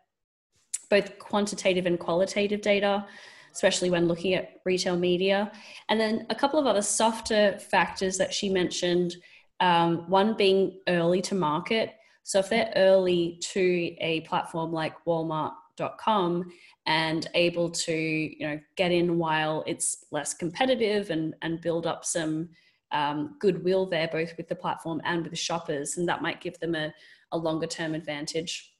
Both 0.89 1.17
quantitative 1.17 1.86
and 1.86 1.98
qualitative 1.98 2.62
data, 2.62 3.05
especially 3.51 3.89
when 3.89 4.08
looking 4.08 4.34
at 4.34 4.62
retail 4.65 4.98
media. 4.98 5.51
And 5.89 6.00
then 6.00 6.25
a 6.29 6.36
couple 6.36 6.60
of 6.60 6.65
other 6.65 6.81
softer 6.81 7.58
factors 7.60 8.17
that 8.17 8.34
she 8.34 8.50
mentioned. 8.50 9.15
Um, 9.60 10.10
one 10.10 10.36
being 10.36 10.79
early 10.88 11.22
to 11.24 11.36
market. 11.36 11.93
So 12.24 12.39
if 12.39 12.50
they're 12.50 12.74
early 12.75 13.38
to 13.53 13.96
a 14.00 14.22
platform 14.22 14.72
like 14.72 14.93
Walmart.com, 15.05 16.51
and 16.86 17.27
able 17.36 17.70
to 17.70 17.93
you 17.93 18.48
know 18.48 18.60
get 18.75 18.91
in 18.91 19.17
while 19.17 19.63
it's 19.67 20.05
less 20.12 20.34
competitive 20.34 21.10
and 21.10 21.36
and 21.41 21.62
build 21.62 21.86
up 21.86 22.03
some 22.03 22.50
um, 22.91 23.36
goodwill 23.39 23.86
there 23.86 24.10
both 24.12 24.36
with 24.36 24.48
the 24.50 24.55
platform 24.55 25.01
and 25.05 25.22
with 25.24 25.31
the 25.31 25.38
shoppers 25.38 25.98
and 25.98 26.10
that 26.10 26.22
might 26.22 26.41
give 26.41 26.60
them 26.60 26.75
a, 26.75 26.93
a 27.31 27.38
longer 27.38 27.67
term 27.67 27.93
advantage 27.93 28.74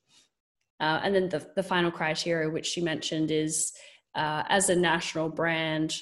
uh, 0.80 1.00
and 1.04 1.14
then 1.14 1.30
the, 1.30 1.48
the 1.56 1.64
final 1.64 1.92
criteria 1.92 2.50
which 2.50 2.66
she 2.66 2.82
mentioned 2.82 3.30
is 3.32 3.72
uh, 4.16 4.44
as 4.50 4.70
a 4.70 4.76
national 4.76 5.30
brand 5.30 6.02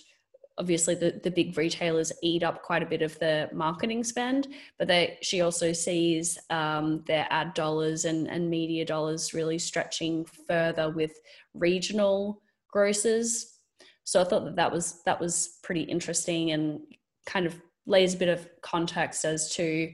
obviously 0.59 0.93
the, 0.93 1.19
the 1.23 1.31
big 1.31 1.57
retailers 1.57 2.11
eat 2.21 2.43
up 2.43 2.61
quite 2.61 2.83
a 2.83 2.85
bit 2.85 3.01
of 3.01 3.17
the 3.19 3.49
marketing 3.53 4.03
spend 4.03 4.47
but 4.77 4.87
they 4.87 5.17
she 5.21 5.41
also 5.41 5.71
sees 5.71 6.37
um, 6.49 7.01
their 7.07 7.25
ad 7.29 7.53
dollars 7.53 8.05
and, 8.05 8.27
and 8.27 8.49
media 8.49 8.85
dollars 8.85 9.33
really 9.33 9.57
stretching 9.57 10.25
further 10.47 10.91
with 10.91 11.13
regional 11.53 12.41
grocers. 12.71 13.57
So 14.03 14.21
i 14.21 14.23
thought 14.23 14.45
that 14.45 14.57
that 14.57 14.71
was 14.71 15.01
that 15.03 15.19
was 15.19 15.59
pretty 15.63 15.83
interesting 15.83 16.51
and 16.51 16.81
kind 17.25 17.45
of 17.45 17.55
lays 17.85 18.13
a 18.13 18.17
bit 18.17 18.29
of 18.29 18.47
context 18.61 19.25
as 19.25 19.55
to 19.55 19.91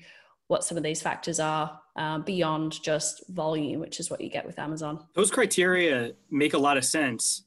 what 0.48 0.64
some 0.64 0.78
of 0.78 0.84
these 0.84 1.02
factors 1.02 1.40
are 1.40 1.80
uh, 1.96 2.20
beyond 2.20 2.82
just 2.84 3.24
volume 3.30 3.80
which 3.80 4.00
is 4.00 4.10
what 4.10 4.20
you 4.20 4.30
get 4.30 4.46
with 4.46 4.58
amazon. 4.58 5.06
Those 5.14 5.32
criteria 5.32 6.14
make 6.32 6.54
a 6.54 6.58
lot 6.58 6.78
of 6.78 6.86
sense 6.86 7.45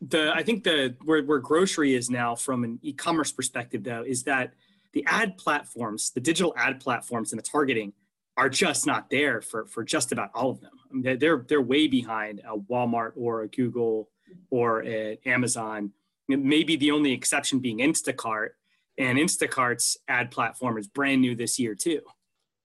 the 0.00 0.32
I 0.34 0.42
think 0.42 0.64
the 0.64 0.94
where 1.04 1.22
where 1.22 1.38
grocery 1.38 1.94
is 1.94 2.10
now 2.10 2.34
from 2.34 2.64
an 2.64 2.78
e-commerce 2.82 3.32
perspective 3.32 3.82
though 3.84 4.04
is 4.06 4.24
that 4.24 4.52
the 4.92 5.04
ad 5.06 5.36
platforms, 5.38 6.10
the 6.10 6.20
digital 6.20 6.54
ad 6.56 6.80
platforms 6.80 7.32
and 7.32 7.38
the 7.38 7.42
targeting 7.42 7.92
are 8.36 8.48
just 8.48 8.86
not 8.86 9.08
there 9.10 9.40
for 9.40 9.66
for 9.66 9.82
just 9.82 10.12
about 10.12 10.30
all 10.34 10.50
of 10.50 10.60
them. 10.60 10.72
I 10.90 10.94
mean, 10.94 11.18
they're 11.18 11.44
they're 11.48 11.62
way 11.62 11.86
behind 11.86 12.40
a 12.40 12.56
Walmart 12.56 13.12
or 13.16 13.42
a 13.42 13.48
Google 13.48 14.10
or 14.50 14.80
an 14.80 15.18
Amazon. 15.24 15.92
Maybe 16.28 16.76
the 16.76 16.90
only 16.90 17.12
exception 17.12 17.60
being 17.60 17.78
Instacart, 17.78 18.50
and 18.98 19.16
Instacart's 19.16 19.96
ad 20.08 20.30
platform 20.30 20.76
is 20.76 20.88
brand 20.88 21.20
new 21.20 21.34
this 21.34 21.58
year 21.58 21.74
too. 21.74 22.00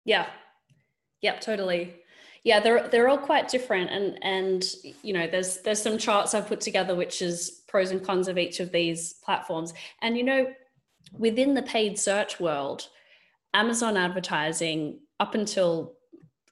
Yeah, 0.04 0.26
yep, 1.20 1.40
totally 1.40 1.94
yeah 2.49 2.59
they're 2.59 2.88
they're 2.88 3.11
all 3.11 3.19
quite 3.19 3.47
different 3.47 3.90
and 3.90 4.19
and 4.23 4.75
you 5.02 5.12
know 5.12 5.26
there's 5.26 5.59
there's 5.59 5.83
some 5.83 5.99
charts 5.99 6.33
i've 6.33 6.49
put 6.49 6.62
together 6.62 6.95
which 6.95 7.21
is 7.21 7.62
pros 7.69 7.90
and 7.90 8.02
cons 8.02 8.26
of 8.26 8.38
each 8.38 8.59
of 8.59 8.73
these 8.73 9.12
platforms 9.23 9.75
and 10.00 10.17
you 10.17 10.25
know 10.25 10.47
within 11.12 11.52
the 11.52 11.62
paid 11.62 11.99
search 11.99 12.40
world 12.40 12.88
amazon 13.52 13.99
advertising 13.99 14.99
up 15.21 15.35
until 15.35 15.93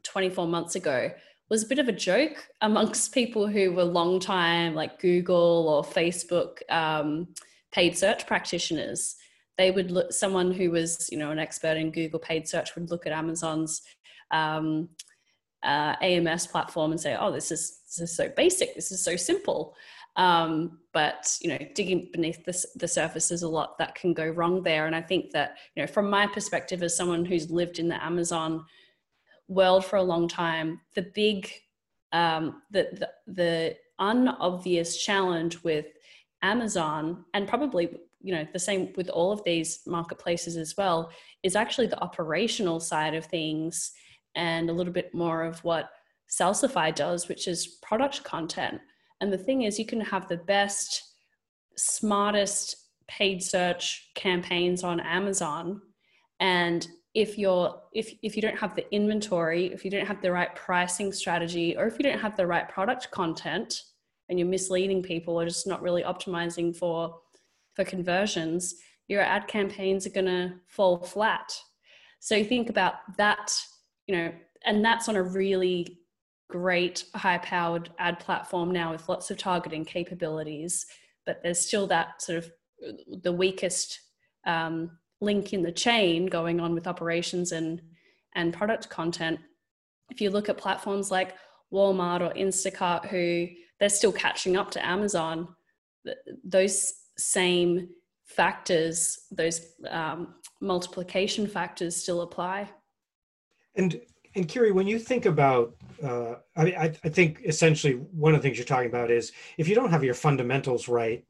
24 0.02 0.46
months 0.46 0.74
ago 0.74 1.10
was 1.48 1.62
a 1.62 1.66
bit 1.66 1.78
of 1.78 1.88
a 1.88 1.92
joke 1.92 2.46
amongst 2.60 3.14
people 3.14 3.46
who 3.46 3.72
were 3.72 3.84
long 3.84 4.20
time 4.20 4.74
like 4.74 5.00
Google 5.00 5.68
or 5.68 5.82
Facebook 5.82 6.58
um, 6.70 7.28
paid 7.70 7.96
search 7.96 8.26
practitioners. 8.26 9.14
They 9.56 9.70
would 9.70 9.92
look, 9.92 10.12
someone 10.12 10.50
who 10.50 10.72
was, 10.72 11.08
you 11.12 11.18
know, 11.18 11.30
an 11.30 11.38
expert 11.38 11.76
in 11.76 11.92
Google 11.92 12.18
paid 12.18 12.48
search 12.48 12.74
would 12.74 12.90
look 12.90 13.06
at 13.06 13.12
Amazon's 13.12 13.82
um, 14.32 14.88
uh, 15.66 15.96
AMS 16.00 16.46
platform 16.46 16.92
and 16.92 17.00
say, 17.00 17.16
oh, 17.18 17.32
this 17.32 17.50
is, 17.50 17.80
this 17.86 17.98
is 17.98 18.16
so 18.16 18.28
basic, 18.28 18.74
this 18.74 18.92
is 18.92 19.02
so 19.02 19.16
simple. 19.16 19.74
Um, 20.16 20.78
but 20.92 21.36
you 21.42 21.50
know, 21.50 21.58
digging 21.74 22.08
beneath 22.10 22.44
the, 22.44 22.64
the 22.76 22.88
surface, 22.88 23.30
is 23.30 23.42
a 23.42 23.48
lot 23.48 23.76
that 23.78 23.94
can 23.94 24.14
go 24.14 24.26
wrong 24.26 24.62
there. 24.62 24.86
And 24.86 24.96
I 24.96 25.02
think 25.02 25.30
that 25.32 25.58
you 25.74 25.82
know, 25.82 25.86
from 25.86 26.08
my 26.08 26.26
perspective 26.26 26.82
as 26.82 26.96
someone 26.96 27.24
who's 27.24 27.50
lived 27.50 27.78
in 27.78 27.88
the 27.88 28.02
Amazon 28.02 28.64
world 29.48 29.84
for 29.84 29.96
a 29.96 30.02
long 30.02 30.26
time, 30.26 30.80
the 30.94 31.02
big, 31.02 31.50
um, 32.12 32.62
the, 32.70 32.88
the 32.92 33.10
the 33.32 33.76
unobvious 33.98 34.96
challenge 34.96 35.62
with 35.62 35.86
Amazon, 36.42 37.24
and 37.34 37.46
probably 37.46 37.90
you 38.22 38.32
know 38.34 38.46
the 38.54 38.58
same 38.58 38.94
with 38.96 39.10
all 39.10 39.32
of 39.32 39.44
these 39.44 39.80
marketplaces 39.86 40.56
as 40.56 40.78
well, 40.78 41.10
is 41.42 41.56
actually 41.56 41.88
the 41.88 42.02
operational 42.02 42.80
side 42.80 43.14
of 43.14 43.26
things, 43.26 43.92
and 44.36 44.70
a 44.70 44.72
little 44.72 44.92
bit 44.92 45.12
more 45.12 45.42
of 45.42 45.58
what 45.64 45.90
Salsify 46.30 46.94
does, 46.94 47.28
which 47.28 47.48
is 47.48 47.78
product 47.82 48.22
content. 48.22 48.80
And 49.20 49.32
the 49.32 49.38
thing 49.38 49.62
is, 49.62 49.78
you 49.78 49.86
can 49.86 50.00
have 50.00 50.28
the 50.28 50.36
best, 50.36 51.02
smartest 51.76 52.76
paid 53.08 53.42
search 53.42 54.10
campaigns 54.14 54.84
on 54.84 55.00
Amazon. 55.00 55.80
And 56.40 56.86
if 57.14 57.38
you're 57.38 57.80
if 57.94 58.12
if 58.22 58.36
you 58.36 58.42
don't 58.42 58.58
have 58.58 58.76
the 58.76 58.92
inventory, 58.94 59.72
if 59.72 59.84
you 59.84 59.90
don't 59.90 60.06
have 60.06 60.20
the 60.20 60.30
right 60.30 60.54
pricing 60.54 61.12
strategy, 61.12 61.76
or 61.76 61.86
if 61.86 61.98
you 61.98 62.02
don't 62.02 62.18
have 62.20 62.36
the 62.36 62.46
right 62.46 62.68
product 62.68 63.10
content 63.10 63.82
and 64.28 64.38
you're 64.38 64.48
misleading 64.48 65.02
people 65.02 65.40
or 65.40 65.46
just 65.46 65.66
not 65.66 65.80
really 65.80 66.02
optimizing 66.02 66.76
for 66.76 67.18
for 67.74 67.84
conversions, 67.84 68.74
your 69.08 69.22
ad 69.22 69.48
campaigns 69.48 70.06
are 70.06 70.10
gonna 70.10 70.60
fall 70.66 70.98
flat. 70.98 71.58
So 72.20 72.42
think 72.44 72.68
about 72.68 72.94
that, 73.16 73.54
you 74.06 74.16
know, 74.16 74.32
and 74.64 74.84
that's 74.84 75.08
on 75.08 75.16
a 75.16 75.22
really 75.22 75.98
great 76.48 77.04
high 77.14 77.38
powered 77.38 77.90
ad 77.98 78.20
platform 78.20 78.70
now 78.70 78.92
with 78.92 79.08
lots 79.08 79.30
of 79.30 79.36
targeting 79.36 79.84
capabilities 79.84 80.86
but 81.26 81.42
there's 81.42 81.60
still 81.60 81.86
that 81.88 82.22
sort 82.22 82.38
of 82.38 82.50
the 83.22 83.32
weakest 83.32 84.00
um, 84.46 84.90
link 85.20 85.52
in 85.52 85.62
the 85.62 85.72
chain 85.72 86.26
going 86.26 86.60
on 86.60 86.72
with 86.72 86.86
operations 86.86 87.52
and 87.52 87.82
and 88.34 88.52
product 88.52 88.88
content. 88.88 89.40
If 90.10 90.20
you 90.20 90.30
look 90.30 90.48
at 90.48 90.56
platforms 90.56 91.10
like 91.10 91.34
walmart 91.72 92.20
or 92.20 92.32
instacart 92.34 93.06
who 93.06 93.48
they're 93.80 93.88
still 93.88 94.12
catching 94.12 94.56
up 94.56 94.70
to 94.70 94.86
amazon 94.86 95.48
those 96.44 96.92
same 97.18 97.88
factors 98.24 99.18
those 99.32 99.72
um, 99.90 100.36
multiplication 100.60 101.48
factors 101.48 101.96
still 101.96 102.20
apply 102.20 102.70
and 103.76 104.00
and 104.34 104.46
Kiri, 104.46 104.70
when 104.70 104.86
you 104.86 104.98
think 104.98 105.24
about, 105.24 105.74
uh, 106.02 106.34
I 106.54 106.64
mean, 106.64 106.74
I, 106.76 106.92
I, 107.02 107.08
think 107.08 107.40
essentially 107.46 107.94
one 107.94 108.34
of 108.34 108.42
the 108.42 108.46
things 108.46 108.58
you're 108.58 108.66
talking 108.66 108.90
about 108.90 109.10
is 109.10 109.32
if 109.56 109.66
you 109.66 109.74
don't 109.74 109.90
have 109.90 110.04
your 110.04 110.12
fundamentals 110.12 110.88
right, 110.88 111.24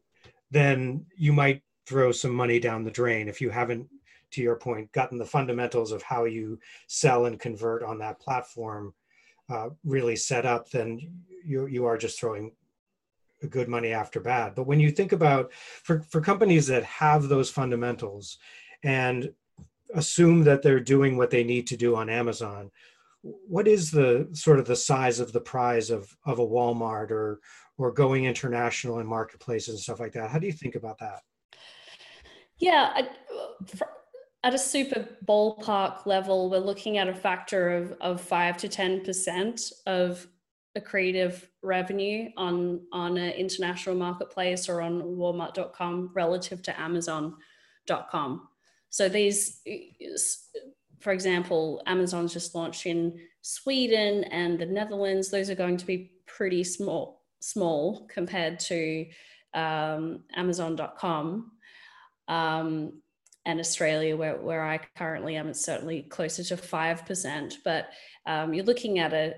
then 0.50 1.06
you 1.16 1.32
might 1.32 1.62
throw 1.86 2.10
some 2.10 2.32
money 2.34 2.58
down 2.58 2.82
the 2.82 2.90
drain 2.90 3.28
if 3.28 3.40
you 3.40 3.48
haven't, 3.48 3.88
to 4.32 4.42
your 4.42 4.56
point, 4.56 4.90
gotten 4.90 5.18
the 5.18 5.24
fundamentals 5.24 5.92
of 5.92 6.02
how 6.02 6.24
you 6.24 6.58
sell 6.88 7.26
and 7.26 7.38
convert 7.38 7.84
on 7.84 7.98
that 7.98 8.18
platform 8.18 8.92
uh, 9.48 9.68
really 9.84 10.16
set 10.16 10.44
up. 10.44 10.68
Then 10.70 10.98
you 11.44 11.66
you 11.66 11.86
are 11.86 11.96
just 11.96 12.18
throwing 12.18 12.50
good 13.50 13.68
money 13.68 13.92
after 13.92 14.18
bad. 14.18 14.56
But 14.56 14.66
when 14.66 14.80
you 14.80 14.90
think 14.90 15.12
about 15.12 15.52
for 15.52 16.02
for 16.02 16.20
companies 16.20 16.66
that 16.66 16.82
have 16.82 17.28
those 17.28 17.50
fundamentals 17.50 18.38
and 18.82 19.32
assume 19.94 20.44
that 20.44 20.62
they're 20.62 20.80
doing 20.80 21.16
what 21.16 21.30
they 21.30 21.44
need 21.44 21.66
to 21.68 21.76
do 21.76 21.96
on 21.96 22.08
Amazon, 22.08 22.70
what 23.22 23.66
is 23.66 23.90
the 23.90 24.28
sort 24.32 24.58
of 24.58 24.66
the 24.66 24.76
size 24.76 25.20
of 25.20 25.32
the 25.32 25.40
prize 25.40 25.90
of 25.90 26.16
of 26.24 26.38
a 26.38 26.46
Walmart 26.46 27.10
or 27.10 27.40
or 27.78 27.92
going 27.92 28.24
international 28.24 29.00
in 29.00 29.06
marketplaces 29.06 29.74
and 29.74 29.78
stuff 29.78 30.00
like 30.00 30.12
that? 30.12 30.30
How 30.30 30.38
do 30.38 30.46
you 30.46 30.52
think 30.52 30.74
about 30.74 30.98
that? 30.98 31.20
Yeah, 32.58 33.02
at 34.44 34.54
a 34.54 34.58
super 34.58 35.08
ballpark 35.26 36.06
level, 36.06 36.48
we're 36.48 36.58
looking 36.58 36.98
at 36.98 37.08
a 37.08 37.14
factor 37.14 37.70
of 37.70 37.92
of 38.00 38.20
five 38.20 38.56
to 38.58 38.68
ten 38.68 39.04
percent 39.04 39.72
of 39.86 40.26
a 40.76 40.80
creative 40.80 41.48
revenue 41.62 42.28
on 42.36 42.80
on 42.92 43.16
an 43.16 43.32
international 43.32 43.96
marketplace 43.96 44.68
or 44.68 44.80
on 44.82 45.02
Walmart.com 45.02 46.10
relative 46.14 46.62
to 46.62 46.80
Amazon.com. 46.80 48.48
So 48.96 49.10
these 49.10 49.60
for 51.00 51.12
example, 51.12 51.82
Amazon's 51.84 52.32
just 52.32 52.54
launched 52.54 52.86
in 52.86 53.20
Sweden 53.42 54.24
and 54.24 54.58
the 54.58 54.64
Netherlands. 54.64 55.30
Those 55.30 55.50
are 55.50 55.54
going 55.54 55.76
to 55.76 55.84
be 55.84 56.12
pretty 56.24 56.64
small, 56.64 57.22
small 57.40 58.06
compared 58.06 58.58
to 58.60 59.04
um, 59.52 60.20
Amazon.com. 60.34 61.52
Um, 62.26 63.02
and 63.44 63.60
Australia, 63.60 64.16
where, 64.16 64.38
where 64.38 64.64
I 64.64 64.80
currently 64.96 65.36
am, 65.36 65.48
it's 65.48 65.62
certainly 65.62 66.00
closer 66.04 66.42
to 66.44 66.56
5%. 66.56 67.52
But 67.62 67.90
um, 68.24 68.54
you're 68.54 68.64
looking 68.64 68.98
at 68.98 69.12
a, 69.12 69.34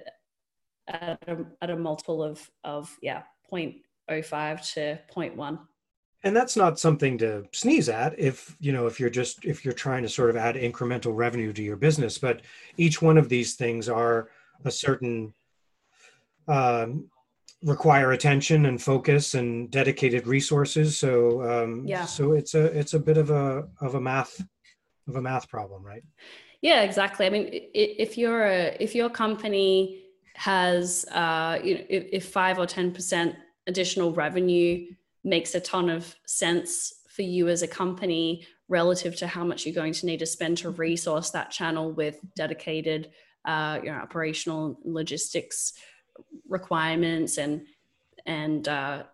at 0.86 1.18
a, 1.26 1.44
at 1.60 1.70
a 1.70 1.76
multiple 1.76 2.22
of, 2.22 2.48
of 2.62 2.96
yeah, 3.02 3.22
0.05 3.52 4.72
to 4.74 5.00
0.1 5.12 5.58
and 6.28 6.36
that's 6.36 6.56
not 6.56 6.78
something 6.78 7.18
to 7.18 7.44
sneeze 7.52 7.88
at 7.88 8.18
if 8.18 8.56
you 8.60 8.72
know 8.72 8.86
if 8.86 9.00
you're 9.00 9.10
just 9.10 9.44
if 9.44 9.64
you're 9.64 9.74
trying 9.74 10.02
to 10.02 10.08
sort 10.08 10.30
of 10.30 10.36
add 10.36 10.54
incremental 10.54 11.12
revenue 11.14 11.52
to 11.52 11.62
your 11.62 11.76
business 11.76 12.18
but 12.18 12.42
each 12.76 13.02
one 13.02 13.18
of 13.18 13.28
these 13.28 13.54
things 13.54 13.88
are 13.88 14.28
a 14.64 14.70
certain 14.70 15.32
um, 16.48 17.08
require 17.62 18.12
attention 18.12 18.66
and 18.66 18.80
focus 18.80 19.34
and 19.34 19.70
dedicated 19.70 20.26
resources. 20.26 20.96
So 20.96 21.42
um, 21.42 21.84
yeah. 21.86 22.04
so 22.04 22.32
it's 22.32 22.54
a 22.54 22.64
it's 22.78 22.94
a 22.94 22.98
bit 22.98 23.16
of 23.16 23.30
a 23.30 23.68
of 23.80 23.94
a 23.94 24.00
math 24.00 24.40
of 25.06 25.16
a 25.16 25.22
math 25.22 25.48
problem 25.48 25.82
right? 25.82 26.02
Yeah 26.62 26.82
exactly. 26.82 27.26
I 27.26 27.30
mean 27.30 27.48
if 27.52 28.16
you're 28.16 28.46
a 28.46 28.76
if 28.80 28.94
your 28.94 29.10
company 29.10 30.04
has 30.34 31.04
uh 31.12 31.58
you 31.62 31.74
know 31.74 31.84
if, 31.88 32.06
if 32.12 32.28
five 32.28 32.58
or 32.58 32.66
ten 32.66 32.92
percent 32.92 33.34
additional 33.66 34.12
revenue 34.12 34.86
makes 35.24 35.54
a 35.54 35.60
ton 35.60 35.90
of 35.90 36.14
sense 36.26 36.92
for 37.08 37.22
you 37.22 37.48
as 37.48 37.62
a 37.62 37.68
company 37.68 38.46
relative 38.68 39.16
to 39.16 39.26
how 39.26 39.44
much 39.44 39.64
you're 39.64 39.74
going 39.74 39.92
to 39.92 40.06
need 40.06 40.18
to 40.18 40.26
spend 40.26 40.58
to 40.58 40.70
resource 40.70 41.30
that 41.30 41.50
channel 41.50 41.92
with 41.92 42.18
dedicated 42.36 43.10
uh, 43.44 43.80
you 43.82 43.90
know, 43.90 43.98
operational 43.98 44.78
logistics 44.84 45.72
requirements 46.48 47.38
and 47.38 47.62
and 48.26 48.68
uh, 48.68 49.04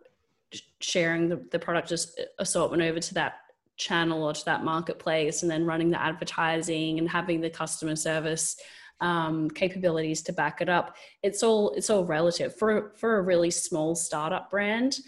sharing 0.80 1.28
the, 1.28 1.36
the 1.50 1.58
product 1.58 1.92
assortment 2.38 2.82
over 2.82 2.98
to 2.98 3.14
that 3.14 3.34
channel 3.76 4.22
or 4.22 4.32
to 4.32 4.44
that 4.44 4.64
marketplace 4.64 5.42
and 5.42 5.50
then 5.50 5.64
running 5.64 5.90
the 5.90 6.00
advertising 6.00 6.98
and 6.98 7.08
having 7.08 7.40
the 7.40 7.50
customer 7.50 7.96
service 7.96 8.56
um, 9.00 9.50
capabilities 9.50 10.22
to 10.22 10.32
back 10.32 10.60
it 10.60 10.68
up. 10.68 10.96
It's 11.22 11.42
all 11.42 11.70
it's 11.70 11.90
all 11.90 12.04
relative. 12.04 12.56
For 12.56 12.92
for 12.96 13.18
a 13.18 13.22
really 13.22 13.50
small 13.50 13.94
startup 13.94 14.50
brand 14.50 14.98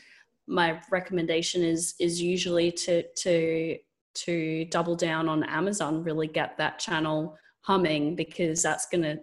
my 0.46 0.80
recommendation 0.90 1.62
is 1.62 1.94
is 1.98 2.20
usually 2.20 2.70
to 2.72 3.02
to 3.02 3.76
to 4.14 4.64
double 4.66 4.96
down 4.96 5.28
on 5.28 5.44
Amazon, 5.44 6.02
really 6.02 6.26
get 6.26 6.56
that 6.58 6.78
channel 6.78 7.36
humming 7.60 8.16
because 8.16 8.62
that's 8.62 8.86
going 8.86 9.02
to 9.02 9.18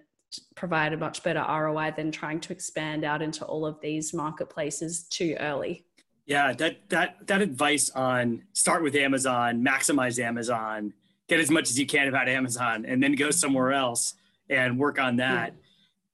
provide 0.55 0.93
a 0.93 0.97
much 0.97 1.23
better 1.23 1.43
ROI 1.47 1.93
than 1.95 2.11
trying 2.11 2.39
to 2.41 2.53
expand 2.53 3.03
out 3.03 3.21
into 3.21 3.45
all 3.45 3.65
of 3.65 3.79
these 3.81 4.13
marketplaces 4.13 5.03
too 5.03 5.35
early. 5.39 5.85
Yeah, 6.25 6.53
that 6.53 6.89
that 6.89 7.27
that 7.27 7.41
advice 7.41 7.89
on 7.91 8.43
start 8.53 8.83
with 8.83 8.95
Amazon, 8.95 9.63
maximize 9.63 10.23
Amazon, 10.23 10.93
get 11.27 11.39
as 11.39 11.51
much 11.51 11.69
as 11.69 11.77
you 11.77 11.85
can 11.85 12.07
about 12.07 12.29
Amazon, 12.29 12.85
and 12.85 13.01
then 13.03 13.13
go 13.15 13.31
somewhere 13.31 13.73
else 13.73 14.15
and 14.49 14.77
work 14.77 14.99
on 14.99 15.17
that 15.17 15.53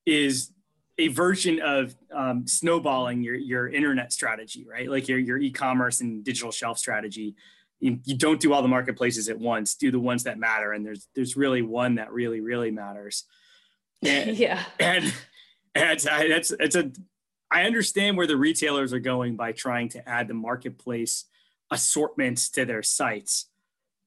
yeah. 0.06 0.14
is 0.16 0.52
a 1.00 1.08
version 1.08 1.62
of 1.62 1.96
um, 2.14 2.46
snowballing 2.46 3.24
your 3.24 3.36
your 3.36 3.70
internet 3.70 4.12
strategy, 4.12 4.66
right? 4.70 4.90
Like 4.90 5.08
your 5.08 5.18
your 5.18 5.38
e-commerce 5.38 6.02
and 6.02 6.24
digital 6.24 6.52
shelf 6.52 6.78
strategy. 6.78 7.36
You, 7.80 7.98
you, 8.04 8.18
don't 8.18 8.42
do 8.42 8.52
all 8.52 8.62
the 8.62 8.68
marketplaces 8.68 9.30
at 9.30 9.40
once. 9.40 9.76
Do 9.76 9.90
the 9.90 10.02
ones 10.02 10.26
that 10.26 10.38
matter, 10.38 10.74
and 10.74 10.86
there's 10.86 11.08
there's 11.16 11.38
really 11.38 11.62
one 11.62 11.96
that 11.96 12.12
really 12.12 12.42
really 12.42 12.70
matters. 12.70 13.24
And, 14.02 14.38
yeah. 14.38 14.64
And 14.80 15.14
and 15.76 16.00
that's 16.00 16.52
it's 16.52 16.76
a 16.78 16.90
I 17.52 17.64
understand 17.64 18.16
where 18.16 18.28
the 18.28 18.38
retailers 18.38 18.94
are 18.94 19.00
going 19.00 19.36
by 19.36 19.52
trying 19.52 19.90
to 19.90 20.08
add 20.08 20.30
the 20.30 20.34
marketplace 20.34 21.26
assortments 21.70 22.50
to 22.52 22.64
their 22.64 22.82
sites, 22.82 23.50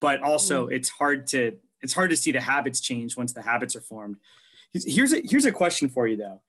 but 0.00 0.22
also 0.22 0.68
mm. 0.68 0.72
it's 0.72 0.88
hard 0.88 1.26
to 1.28 1.58
it's 1.82 1.92
hard 1.92 2.08
to 2.08 2.16
see 2.16 2.32
the 2.32 2.40
habits 2.40 2.80
change 2.80 3.18
once 3.18 3.34
the 3.34 3.42
habits 3.42 3.76
are 3.76 3.82
formed. 3.82 4.16
Here's 4.72 5.12
a 5.12 5.20
here's 5.22 5.44
a 5.44 5.52
question 5.52 5.90
for 5.90 6.06
you 6.06 6.16
though 6.16 6.40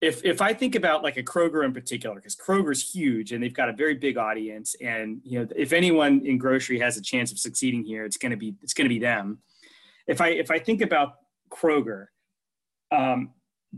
if 0.00 0.24
if 0.24 0.42
I 0.42 0.52
think 0.52 0.74
about 0.74 1.02
like 1.02 1.16
a 1.16 1.22
Kroger 1.22 1.64
in 1.64 1.72
particular, 1.72 2.16
because 2.16 2.36
Kroger's 2.36 2.92
huge 2.92 3.32
and 3.32 3.42
they've 3.42 3.54
got 3.54 3.68
a 3.68 3.72
very 3.72 3.94
big 3.94 4.16
audience, 4.16 4.74
and 4.80 5.20
you 5.24 5.40
know 5.40 5.48
if 5.56 5.72
anyone 5.72 6.20
in 6.24 6.38
grocery 6.38 6.78
has 6.78 6.96
a 6.96 7.02
chance 7.02 7.32
of 7.32 7.38
succeeding 7.38 7.84
here, 7.84 8.04
it's 8.04 8.16
gonna 8.16 8.36
be 8.36 8.54
it's 8.62 8.74
gonna 8.74 8.88
be 8.88 8.98
them. 8.98 9.38
If 10.06 10.20
I 10.20 10.28
if 10.28 10.50
I 10.50 10.58
think 10.58 10.82
about 10.82 11.14
Kroger, 11.50 12.06
um, 12.92 13.30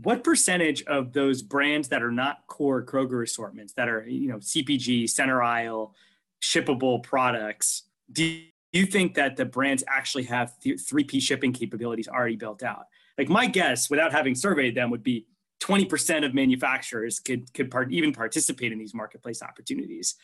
what 0.03 0.23
percentage 0.23 0.83
of 0.83 1.13
those 1.13 1.41
brands 1.41 1.87
that 1.89 2.03
are 2.03 2.11
not 2.11 2.45
core 2.47 2.83
Kroger 2.83 3.23
assortments 3.23 3.73
that 3.73 3.87
are 3.87 4.05
you 4.07 4.27
know 4.27 4.37
CPG, 4.37 5.09
center 5.09 5.41
aisle, 5.41 5.95
shippable 6.41 7.01
products, 7.01 7.83
do 8.11 8.41
you 8.73 8.85
think 8.85 9.13
that 9.15 9.37
the 9.37 9.45
brands 9.45 9.83
actually 9.87 10.23
have 10.23 10.59
th- 10.59 10.79
3P 10.79 11.21
shipping 11.21 11.53
capabilities 11.53 12.07
already 12.07 12.35
built 12.35 12.63
out? 12.63 12.85
Like 13.17 13.29
my 13.29 13.47
guess, 13.47 13.89
without 13.89 14.11
having 14.11 14.35
surveyed 14.35 14.75
them, 14.75 14.91
would 14.91 15.03
be 15.03 15.25
20% 15.59 16.25
of 16.25 16.33
manufacturers 16.33 17.19
could 17.19 17.51
could 17.53 17.71
part, 17.71 17.91
even 17.91 18.13
participate 18.13 18.71
in 18.71 18.77
these 18.77 18.93
marketplace 18.93 19.41
opportunities. 19.41 20.15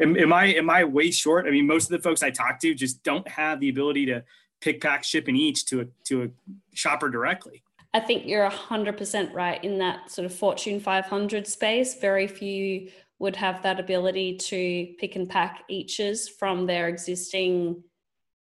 Am, 0.00 0.16
am, 0.16 0.32
I 0.32 0.46
am 0.46 0.70
I 0.70 0.84
way 0.84 1.10
short? 1.10 1.46
I 1.46 1.50
mean, 1.50 1.66
most 1.66 1.84
of 1.84 1.90
the 1.90 2.02
folks 2.02 2.22
I 2.22 2.30
talk 2.30 2.58
to 2.60 2.74
just 2.74 3.02
don't 3.02 3.26
have 3.28 3.60
the 3.60 3.68
ability 3.68 4.06
to 4.06 4.24
pick, 4.60 4.80
pack, 4.80 5.04
ship, 5.04 5.28
and 5.28 5.36
each 5.36 5.66
to 5.66 5.82
a 5.82 5.84
to 6.04 6.24
a 6.24 6.28
shopper 6.74 7.08
directly. 7.08 7.62
I 7.92 8.00
think 8.00 8.26
you're 8.26 8.48
hundred 8.48 8.96
percent 8.96 9.34
right 9.34 9.62
in 9.62 9.78
that 9.78 10.10
sort 10.10 10.26
of 10.26 10.34
Fortune 10.34 10.80
500 10.80 11.46
space. 11.46 11.94
Very 12.00 12.26
few 12.26 12.90
would 13.18 13.36
have 13.36 13.62
that 13.62 13.78
ability 13.78 14.36
to 14.36 14.94
pick 14.98 15.14
and 15.14 15.28
pack 15.28 15.64
eaches 15.68 16.28
from 16.28 16.66
their 16.66 16.88
existing 16.88 17.84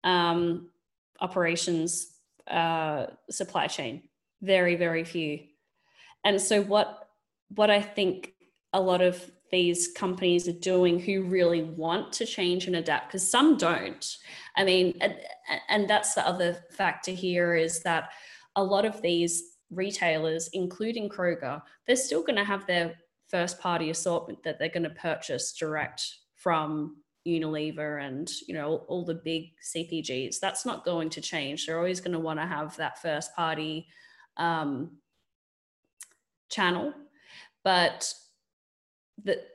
um, 0.05 0.71
operations 1.21 2.15
uh, 2.47 3.07
supply 3.29 3.67
chain. 3.67 4.03
Very, 4.41 4.77
very 4.77 5.05
few. 5.05 5.41
And 6.29 6.39
so 6.39 6.61
what 6.61 7.09
what 7.55 7.71
I 7.71 7.81
think 7.81 8.35
a 8.75 8.81
lot 8.83 9.01
of 9.01 9.31
these 9.51 9.89
companies 9.97 10.47
are 10.47 10.61
doing 10.73 11.01
who 11.01 11.23
really 11.23 11.63
want 11.63 12.13
to 12.13 12.27
change 12.27 12.67
and 12.67 12.77
adapt 12.77 13.09
because 13.09 13.31
some 13.31 13.57
don't. 13.57 14.07
I 14.55 14.65
mean 14.65 14.99
and, 15.01 15.15
and, 15.71 15.89
that's 15.89 16.13
the 16.13 16.29
other 16.29 16.59
factor 16.71 17.13
here 17.13 17.55
is 17.55 17.81
that 17.81 18.11
a 18.57 18.63
lot 18.63 18.85
of 18.85 19.01
these 19.01 19.43
retailers 19.71 20.51
including 20.53 21.09
kroger 21.09 21.63
they're 21.87 21.97
still 21.97 22.23
going 22.23 22.37
to 22.37 22.45
have 22.45 22.67
their 22.67 22.95
first 23.29 23.59
party 23.59 23.89
assortment 23.89 24.43
that 24.43 24.59
they're 24.59 24.69
going 24.69 24.83
to 24.83 24.91
purchase 24.91 25.55
direct 25.55 26.03
from 26.35 26.97
unilever 27.27 28.05
and 28.07 28.31
you 28.47 28.53
know 28.53 28.85
all 28.89 29.05
the 29.05 29.23
big 29.25 29.45
cpgs 29.75 30.41
that's 30.41 30.67
not 30.67 30.85
going 30.85 31.09
to 31.09 31.23
change. 31.23 31.65
They're 31.65 31.79
always 31.79 32.03
going 32.03 32.19
to 32.19 32.27
want 32.29 32.39
to 32.39 32.47
have 32.47 32.77
that 32.77 33.01
first 33.01 33.35
party 33.35 33.87
um, 34.37 34.99
channel 36.49 36.93
but 37.65 38.13
that 39.25 39.47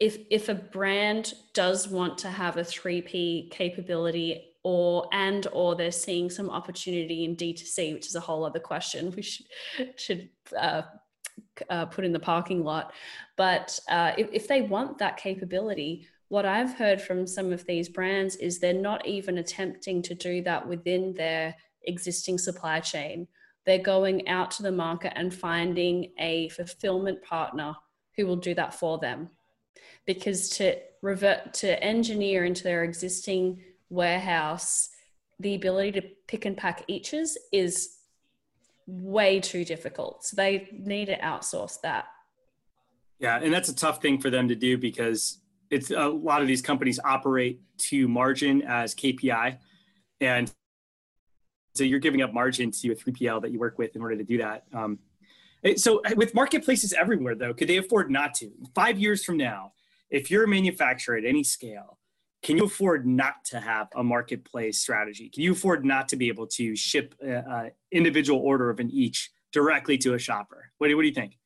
if 0.00 0.18
if 0.30 0.48
a 0.48 0.54
brand 0.54 1.34
does 1.52 1.88
want 1.88 2.18
to 2.18 2.28
have 2.28 2.56
a 2.56 2.62
3p 2.62 3.50
capability 3.50 4.50
or 4.62 5.08
and 5.12 5.46
or 5.52 5.74
they're 5.74 5.92
seeing 5.92 6.30
some 6.30 6.50
opportunity 6.50 7.24
in 7.24 7.36
d2c 7.36 7.94
which 7.94 8.06
is 8.06 8.14
a 8.14 8.20
whole 8.20 8.44
other 8.44 8.60
question 8.60 9.12
we 9.16 9.22
should 9.22 9.46
should 9.96 10.28
uh, 10.58 10.82
uh, 11.68 11.86
put 11.86 12.04
in 12.04 12.12
the 12.12 12.18
parking 12.18 12.62
lot. 12.62 12.92
But 13.36 13.78
uh, 13.88 14.12
if, 14.16 14.28
if 14.32 14.48
they 14.48 14.62
want 14.62 14.98
that 14.98 15.16
capability 15.16 16.06
what 16.28 16.46
i've 16.46 16.74
heard 16.74 17.00
from 17.00 17.26
some 17.26 17.52
of 17.52 17.64
these 17.66 17.88
brands 17.88 18.36
is 18.36 18.58
they're 18.58 18.72
not 18.72 19.06
even 19.06 19.38
attempting 19.38 20.02
to 20.02 20.14
do 20.14 20.42
that 20.42 20.66
within 20.66 21.14
their 21.14 21.54
existing 21.84 22.38
supply 22.38 22.80
chain 22.80 23.28
they're 23.66 23.78
going 23.78 24.28
out 24.28 24.50
to 24.52 24.62
the 24.62 24.72
market 24.72 25.12
and 25.16 25.34
finding 25.34 26.12
a 26.18 26.48
fulfillment 26.50 27.22
partner 27.22 27.74
who 28.16 28.26
will 28.26 28.36
do 28.36 28.54
that 28.54 28.74
for 28.74 28.98
them. 28.98 29.30
Because 30.06 30.48
to 30.50 30.76
revert 31.02 31.54
to 31.54 31.82
engineer 31.82 32.44
into 32.44 32.62
their 32.62 32.84
existing 32.84 33.62
warehouse, 33.88 34.90
the 35.40 35.54
ability 35.54 35.92
to 35.92 36.02
pick 36.26 36.44
and 36.44 36.56
pack 36.56 36.84
eaches 36.88 37.38
is 37.52 37.96
way 38.86 39.40
too 39.40 39.64
difficult. 39.64 40.24
So 40.24 40.36
they 40.36 40.68
need 40.72 41.06
to 41.06 41.18
outsource 41.18 41.80
that. 41.82 42.06
Yeah, 43.18 43.40
and 43.42 43.52
that's 43.52 43.68
a 43.68 43.74
tough 43.74 44.02
thing 44.02 44.20
for 44.20 44.28
them 44.28 44.48
to 44.48 44.54
do 44.54 44.76
because 44.76 45.38
it's 45.70 45.90
a 45.90 46.08
lot 46.08 46.42
of 46.42 46.48
these 46.48 46.60
companies 46.60 47.00
operate 47.04 47.60
to 47.78 48.06
margin 48.08 48.62
as 48.62 48.94
KPI. 48.94 49.58
And 50.20 50.52
so 51.74 51.82
you're 51.82 51.98
giving 51.98 52.22
up 52.22 52.32
margin 52.32 52.70
to 52.70 52.92
a 52.92 52.94
3PL 52.94 53.42
that 53.42 53.50
you 53.50 53.58
work 53.58 53.78
with 53.78 53.96
in 53.96 54.02
order 54.02 54.16
to 54.16 54.24
do 54.24 54.38
that. 54.38 54.64
Um, 54.72 54.98
so 55.76 56.02
with 56.16 56.34
marketplaces 56.34 56.92
everywhere, 56.92 57.34
though, 57.34 57.54
could 57.54 57.68
they 57.68 57.78
afford 57.78 58.10
not 58.10 58.34
to? 58.34 58.50
Five 58.74 58.98
years 58.98 59.24
from 59.24 59.36
now, 59.36 59.72
if 60.10 60.30
you're 60.30 60.44
a 60.44 60.48
manufacturer 60.48 61.16
at 61.16 61.24
any 61.24 61.42
scale, 61.42 61.98
can 62.42 62.58
you 62.58 62.64
afford 62.64 63.06
not 63.06 63.44
to 63.46 63.58
have 63.58 63.88
a 63.96 64.04
marketplace 64.04 64.78
strategy? 64.78 65.30
Can 65.30 65.42
you 65.42 65.52
afford 65.52 65.84
not 65.84 66.08
to 66.08 66.16
be 66.16 66.28
able 66.28 66.46
to 66.48 66.76
ship 66.76 67.14
an 67.20 67.70
individual 67.90 68.38
order 68.40 68.68
of 68.68 68.78
an 68.78 68.90
each 68.90 69.30
directly 69.52 69.96
to 69.98 70.14
a 70.14 70.18
shopper? 70.18 70.70
What 70.78 70.88
do, 70.88 70.96
what 70.96 71.02
do 71.02 71.08
you 71.08 71.14
think? 71.14 71.38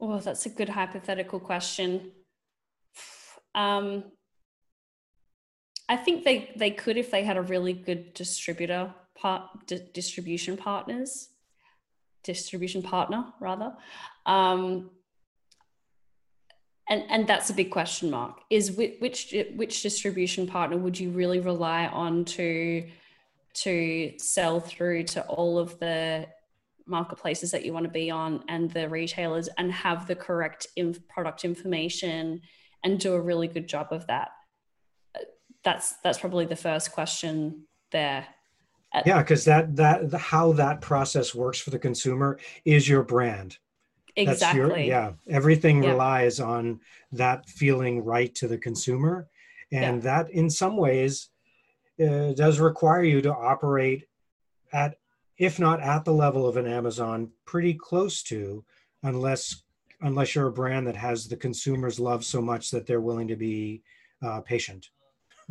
Oh, 0.00 0.18
that's 0.18 0.46
a 0.46 0.48
good 0.48 0.70
hypothetical 0.70 1.38
question. 1.38 2.12
Um, 3.54 4.04
I 5.90 5.96
think 5.96 6.24
they 6.24 6.52
they 6.56 6.70
could 6.70 6.96
if 6.96 7.10
they 7.10 7.24
had 7.24 7.36
a 7.36 7.42
really 7.42 7.72
good 7.72 8.14
distributor 8.14 8.94
part 9.16 9.42
di- 9.66 9.86
distribution 9.92 10.56
partners 10.56 11.28
distribution 12.22 12.82
partner 12.82 13.26
rather. 13.40 13.74
Um, 14.26 14.90
and 16.88 17.02
and 17.10 17.26
that's 17.26 17.50
a 17.50 17.54
big 17.54 17.70
question 17.70 18.10
mark. 18.10 18.40
Is 18.50 18.72
which, 18.72 18.96
which 19.00 19.34
which 19.56 19.82
distribution 19.82 20.46
partner 20.46 20.76
would 20.76 20.98
you 20.98 21.10
really 21.10 21.40
rely 21.40 21.86
on 21.86 22.24
to 22.36 22.86
to 23.62 24.12
sell 24.18 24.60
through 24.60 25.02
to 25.02 25.22
all 25.26 25.58
of 25.58 25.76
the 25.80 26.28
marketplaces 26.86 27.50
that 27.50 27.64
you 27.64 27.72
want 27.72 27.84
to 27.84 27.90
be 27.90 28.10
on 28.10 28.44
and 28.48 28.70
the 28.70 28.88
retailers 28.88 29.48
and 29.58 29.72
have 29.72 30.06
the 30.06 30.14
correct 30.14 30.68
inf- 30.76 31.06
product 31.08 31.44
information 31.44 32.40
and 32.84 33.00
do 33.00 33.14
a 33.14 33.20
really 33.20 33.48
good 33.48 33.68
job 33.68 33.88
of 33.90 34.06
that 34.06 34.30
that's 35.64 35.94
that's 36.02 36.18
probably 36.18 36.46
the 36.46 36.56
first 36.56 36.92
question 36.92 37.64
there. 37.92 38.26
Yeah 39.06 39.18
because 39.22 39.44
that 39.44 39.76
that 39.76 40.10
the, 40.10 40.18
how 40.18 40.52
that 40.52 40.80
process 40.80 41.34
works 41.34 41.60
for 41.60 41.70
the 41.70 41.78
consumer 41.78 42.38
is 42.64 42.88
your 42.88 43.02
brand. 43.02 43.58
Exactly 44.16 44.60
your, 44.60 44.78
yeah 44.78 45.12
everything 45.28 45.82
yeah. 45.82 45.90
relies 45.90 46.40
on 46.40 46.80
that 47.12 47.48
feeling 47.48 48.04
right 48.04 48.34
to 48.36 48.48
the 48.48 48.58
consumer. 48.58 49.28
And 49.72 50.02
yeah. 50.02 50.02
that 50.24 50.30
in 50.30 50.50
some 50.50 50.76
ways 50.76 51.28
uh, 52.00 52.32
does 52.32 52.58
require 52.58 53.04
you 53.04 53.20
to 53.22 53.32
operate 53.32 54.06
at 54.72 54.96
if 55.38 55.58
not 55.58 55.80
at 55.80 56.04
the 56.04 56.12
level 56.12 56.46
of 56.46 56.56
an 56.56 56.66
amazon 56.66 57.30
pretty 57.44 57.74
close 57.74 58.22
to 58.22 58.64
unless 59.02 59.62
unless 60.00 60.34
you're 60.34 60.46
a 60.46 60.52
brand 60.52 60.86
that 60.86 60.96
has 60.96 61.28
the 61.28 61.36
consumers 61.36 62.00
love 62.00 62.24
so 62.24 62.40
much 62.40 62.70
that 62.70 62.86
they're 62.86 63.00
willing 63.00 63.28
to 63.28 63.36
be 63.36 63.82
uh, 64.22 64.40
patient 64.40 64.90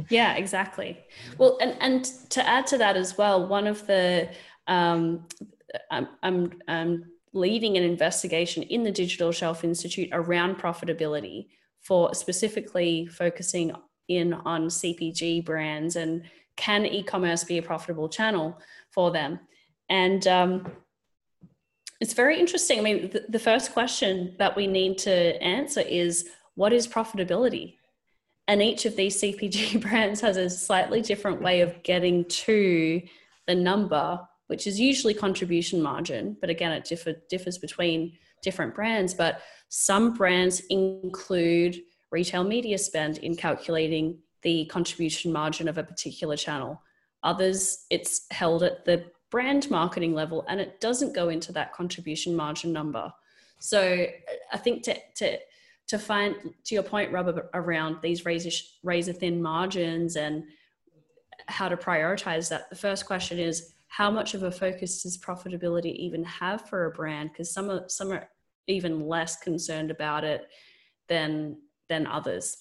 yeah 0.10 0.36
exactly. 0.36 0.98
Well 1.38 1.58
and 1.62 1.76
and 1.82 2.06
to 2.30 2.48
add 2.48 2.68
to 2.68 2.78
that 2.78 2.96
as 2.96 3.18
well 3.18 3.48
one 3.48 3.68
of 3.68 3.86
the 3.88 4.30
um, 4.68 5.26
I'm, 5.92 6.08
I'm, 6.24 6.54
I'm 6.68 7.06
leading 7.34 7.78
an 7.78 7.84
investigation 7.84 8.64
in 8.64 8.84
the 8.84 8.92
digital 8.92 9.32
shelf 9.32 9.64
institute 9.64 10.10
around 10.12 10.58
profitability 10.58 11.48
for 11.82 12.14
specifically 12.14 13.08
focusing 13.08 13.72
in 14.08 14.34
on 14.34 14.68
cpg 14.68 15.44
brands 15.46 15.96
and 15.96 16.24
can 16.60 16.86
e-commerce 16.86 17.46
be 17.46 17.58
a 17.58 17.62
profitable 17.62 18.10
channel 18.10 18.60
for 18.92 19.12
them? 19.12 19.40
And 19.88 20.28
um, 20.28 20.72
it's 22.02 22.14
very 22.14 22.38
interesting. 22.38 22.80
I 22.80 22.82
mean 22.82 23.10
the, 23.10 23.26
the 23.30 23.40
first 23.40 23.72
question 23.72 24.36
that 24.40 24.56
we 24.56 24.68
need 24.68 24.98
to 25.00 25.42
answer 25.42 25.80
is 25.80 26.28
what 26.56 26.74
is 26.74 26.86
profitability 26.86 27.78
and 28.50 28.64
each 28.64 28.86
of 28.86 28.96
these 28.96 29.22
CPG 29.22 29.80
brands 29.88 30.20
has 30.22 30.36
a 30.36 30.50
slightly 30.50 31.02
different 31.02 31.40
way 31.40 31.62
of 31.62 31.82
getting 31.84 32.26
to 32.26 33.00
the 33.46 33.54
number, 33.54 34.20
which 34.48 34.66
is 34.66 34.80
usually 34.80 35.14
contribution 35.14 35.80
margin. 35.84 36.36
But 36.42 36.50
again, 36.50 36.72
it 36.72 36.84
differ, 36.84 37.14
differs 37.30 37.60
between 37.60 38.18
different 38.42 38.74
brands. 38.74 39.14
But 39.14 39.44
some 39.70 40.16
brands 40.16 40.62
include 40.72 41.80
retail 42.12 42.44
media 42.44 42.80
spend 42.80 43.20
in 43.20 43.36
calculating 43.36 44.18
the 44.42 44.66
contribution 44.66 45.32
margin 45.32 45.68
of 45.68 45.78
a 45.78 45.84
particular 45.84 46.36
channel. 46.36 46.82
Others, 47.22 47.86
it's 47.92 48.26
held 48.32 48.64
at 48.64 48.84
the 48.84 49.06
brand 49.30 49.70
marketing 49.70 50.16
level 50.16 50.44
and 50.48 50.60
it 50.60 50.82
doesn't 50.82 51.14
go 51.14 51.30
into 51.30 51.52
that 51.52 51.72
contribution 51.72 52.36
margin 52.36 52.74
number. 52.74 53.14
So 53.60 54.08
I 54.52 54.58
think 54.58 54.82
to, 54.86 54.98
to 55.18 55.38
to 55.90 55.98
find 56.00 56.36
to 56.64 56.76
your 56.76 56.84
point 56.84 57.12
Robert 57.12 57.50
around 57.54 57.98
these 58.02 58.24
razor 58.24 58.52
razor 58.84 59.14
thin 59.14 59.42
margins 59.42 60.16
and 60.16 60.44
how 61.48 61.68
to 61.68 61.76
prioritize 61.76 62.48
that 62.50 62.70
the 62.70 62.76
first 62.76 63.06
question 63.06 63.40
is 63.40 63.74
how 63.88 64.12
much 64.12 64.36
of 64.36 64.44
a 64.44 64.52
focus 64.52 65.02
does 65.02 65.18
profitability 65.18 65.96
even 65.96 66.24
have 66.24 66.70
for 66.70 66.86
a 66.86 66.92
brand? 66.92 67.32
Because 67.32 67.52
some 67.52 67.70
are 67.70 67.90
some 67.90 68.12
are 68.12 68.30
even 68.68 69.08
less 69.08 69.38
concerned 69.38 69.90
about 69.90 70.24
it 70.24 70.48
than 71.08 71.58
than 71.90 72.06
others. 72.06 72.58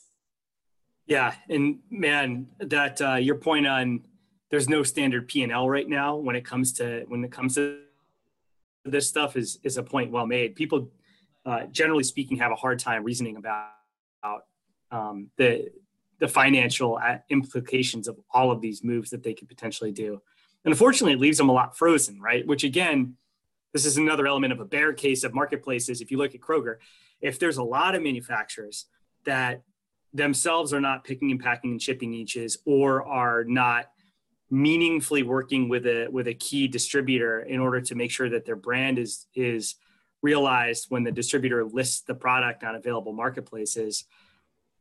Yeah, 1.06 1.34
and 1.50 1.80
man, 1.90 2.48
that 2.60 3.00
uh, 3.00 3.14
your 3.16 3.36
point 3.36 3.66
on 3.66 4.04
there's 4.50 4.70
no 4.70 4.82
standard 4.82 5.28
P 5.28 5.42
and 5.42 5.52
L 5.52 5.68
right 5.68 5.88
now 5.88 6.16
when 6.16 6.34
it 6.34 6.46
comes 6.46 6.72
to 6.74 7.04
when 7.08 7.22
it 7.24 7.30
comes 7.30 7.56
to 7.56 7.80
this 8.86 9.06
stuff 9.06 9.36
is 9.36 9.58
is 9.62 9.76
a 9.76 9.82
point 9.82 10.10
well 10.10 10.26
made. 10.26 10.56
People, 10.56 10.90
uh, 11.48 11.66
generally 11.66 12.04
speaking, 12.04 12.36
have 12.38 12.52
a 12.52 12.56
hard 12.56 12.78
time 12.78 13.02
reasoning 13.02 13.36
about, 13.36 13.68
about 14.22 14.42
um, 14.90 15.30
the 15.36 15.70
the 16.20 16.28
financial 16.28 16.98
uh, 17.00 17.18
implications 17.30 18.08
of 18.08 18.18
all 18.32 18.50
of 18.50 18.60
these 18.60 18.82
moves 18.82 19.10
that 19.10 19.22
they 19.22 19.32
could 19.32 19.48
potentially 19.48 19.92
do. 19.92 20.20
And 20.64 20.72
unfortunately, 20.72 21.12
it 21.12 21.20
leaves 21.20 21.38
them 21.38 21.48
a 21.48 21.52
lot 21.52 21.78
frozen, 21.78 22.20
right? 22.20 22.44
Which 22.44 22.64
again, 22.64 23.14
this 23.72 23.86
is 23.86 23.96
another 23.96 24.26
element 24.26 24.52
of 24.52 24.60
a 24.60 24.64
bear 24.64 24.92
case 24.92 25.22
of 25.22 25.32
marketplaces. 25.32 26.00
If 26.00 26.10
you 26.10 26.18
look 26.18 26.34
at 26.34 26.40
Kroger, 26.40 26.76
if 27.20 27.38
there's 27.38 27.58
a 27.58 27.62
lot 27.62 27.94
of 27.94 28.02
manufacturers 28.02 28.86
that 29.24 29.62
themselves 30.12 30.72
are 30.72 30.80
not 30.80 31.04
picking 31.04 31.30
and 31.30 31.40
packing 31.40 31.72
and 31.72 31.82
shipping 31.82 32.10
niches 32.10 32.58
or 32.64 33.04
are 33.06 33.44
not 33.44 33.86
meaningfully 34.50 35.22
working 35.22 35.68
with 35.68 35.86
a 35.86 36.08
with 36.10 36.26
a 36.26 36.34
key 36.34 36.66
distributor 36.66 37.40
in 37.40 37.60
order 37.60 37.80
to 37.80 37.94
make 37.94 38.10
sure 38.10 38.30
that 38.30 38.44
their 38.44 38.56
brand 38.56 38.98
is 38.98 39.26
is 39.34 39.76
realized 40.22 40.86
when 40.88 41.04
the 41.04 41.12
distributor 41.12 41.64
lists 41.64 42.00
the 42.02 42.14
product 42.14 42.64
on 42.64 42.74
available 42.74 43.12
marketplaces 43.12 44.04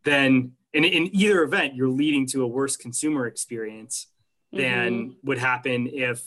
then 0.04 0.52
in, 0.74 0.84
in 0.84 1.16
either 1.16 1.44
event 1.44 1.76
you're 1.76 1.90
leading 1.90 2.26
to 2.26 2.44
a 2.44 2.48
worse 2.48 2.76
consumer 2.76 3.28
experience 3.28 4.08
than 4.52 5.10
mm-hmm. 5.10 5.28
would 5.28 5.38
happen 5.38 5.88
if 5.92 6.24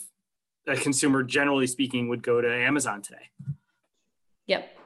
a 0.67 0.75
consumer 0.75 1.23
generally 1.23 1.67
speaking 1.67 2.07
would 2.07 2.23
go 2.23 2.41
to 2.41 2.53
amazon 2.53 3.01
today 3.01 3.29
yep 4.45 4.77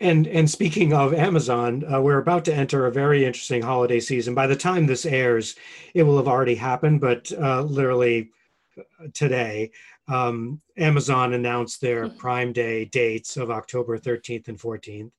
and 0.00 0.26
and 0.26 0.50
speaking 0.50 0.92
of 0.92 1.14
Amazon, 1.14 1.84
uh, 1.90 2.00
we're 2.00 2.18
about 2.18 2.44
to 2.46 2.54
enter 2.54 2.84
a 2.84 2.92
very 2.92 3.24
interesting 3.24 3.62
holiday 3.62 3.98
season. 3.98 4.34
By 4.34 4.46
the 4.46 4.56
time 4.56 4.86
this 4.86 5.06
airs, 5.06 5.56
it 5.94 6.02
will 6.02 6.18
have 6.18 6.28
already 6.28 6.54
happened, 6.54 7.00
but 7.00 7.32
uh, 7.32 7.62
literally 7.62 8.30
uh, 8.76 9.06
today, 9.14 9.70
um, 10.10 10.60
Amazon 10.76 11.32
announced 11.34 11.80
their 11.80 12.06
mm-hmm. 12.06 12.18
Prime 12.18 12.52
Day 12.52 12.84
dates 12.86 13.36
of 13.36 13.50
October 13.50 13.98
13th 13.98 14.48
and 14.48 14.58
14th, 14.58 15.10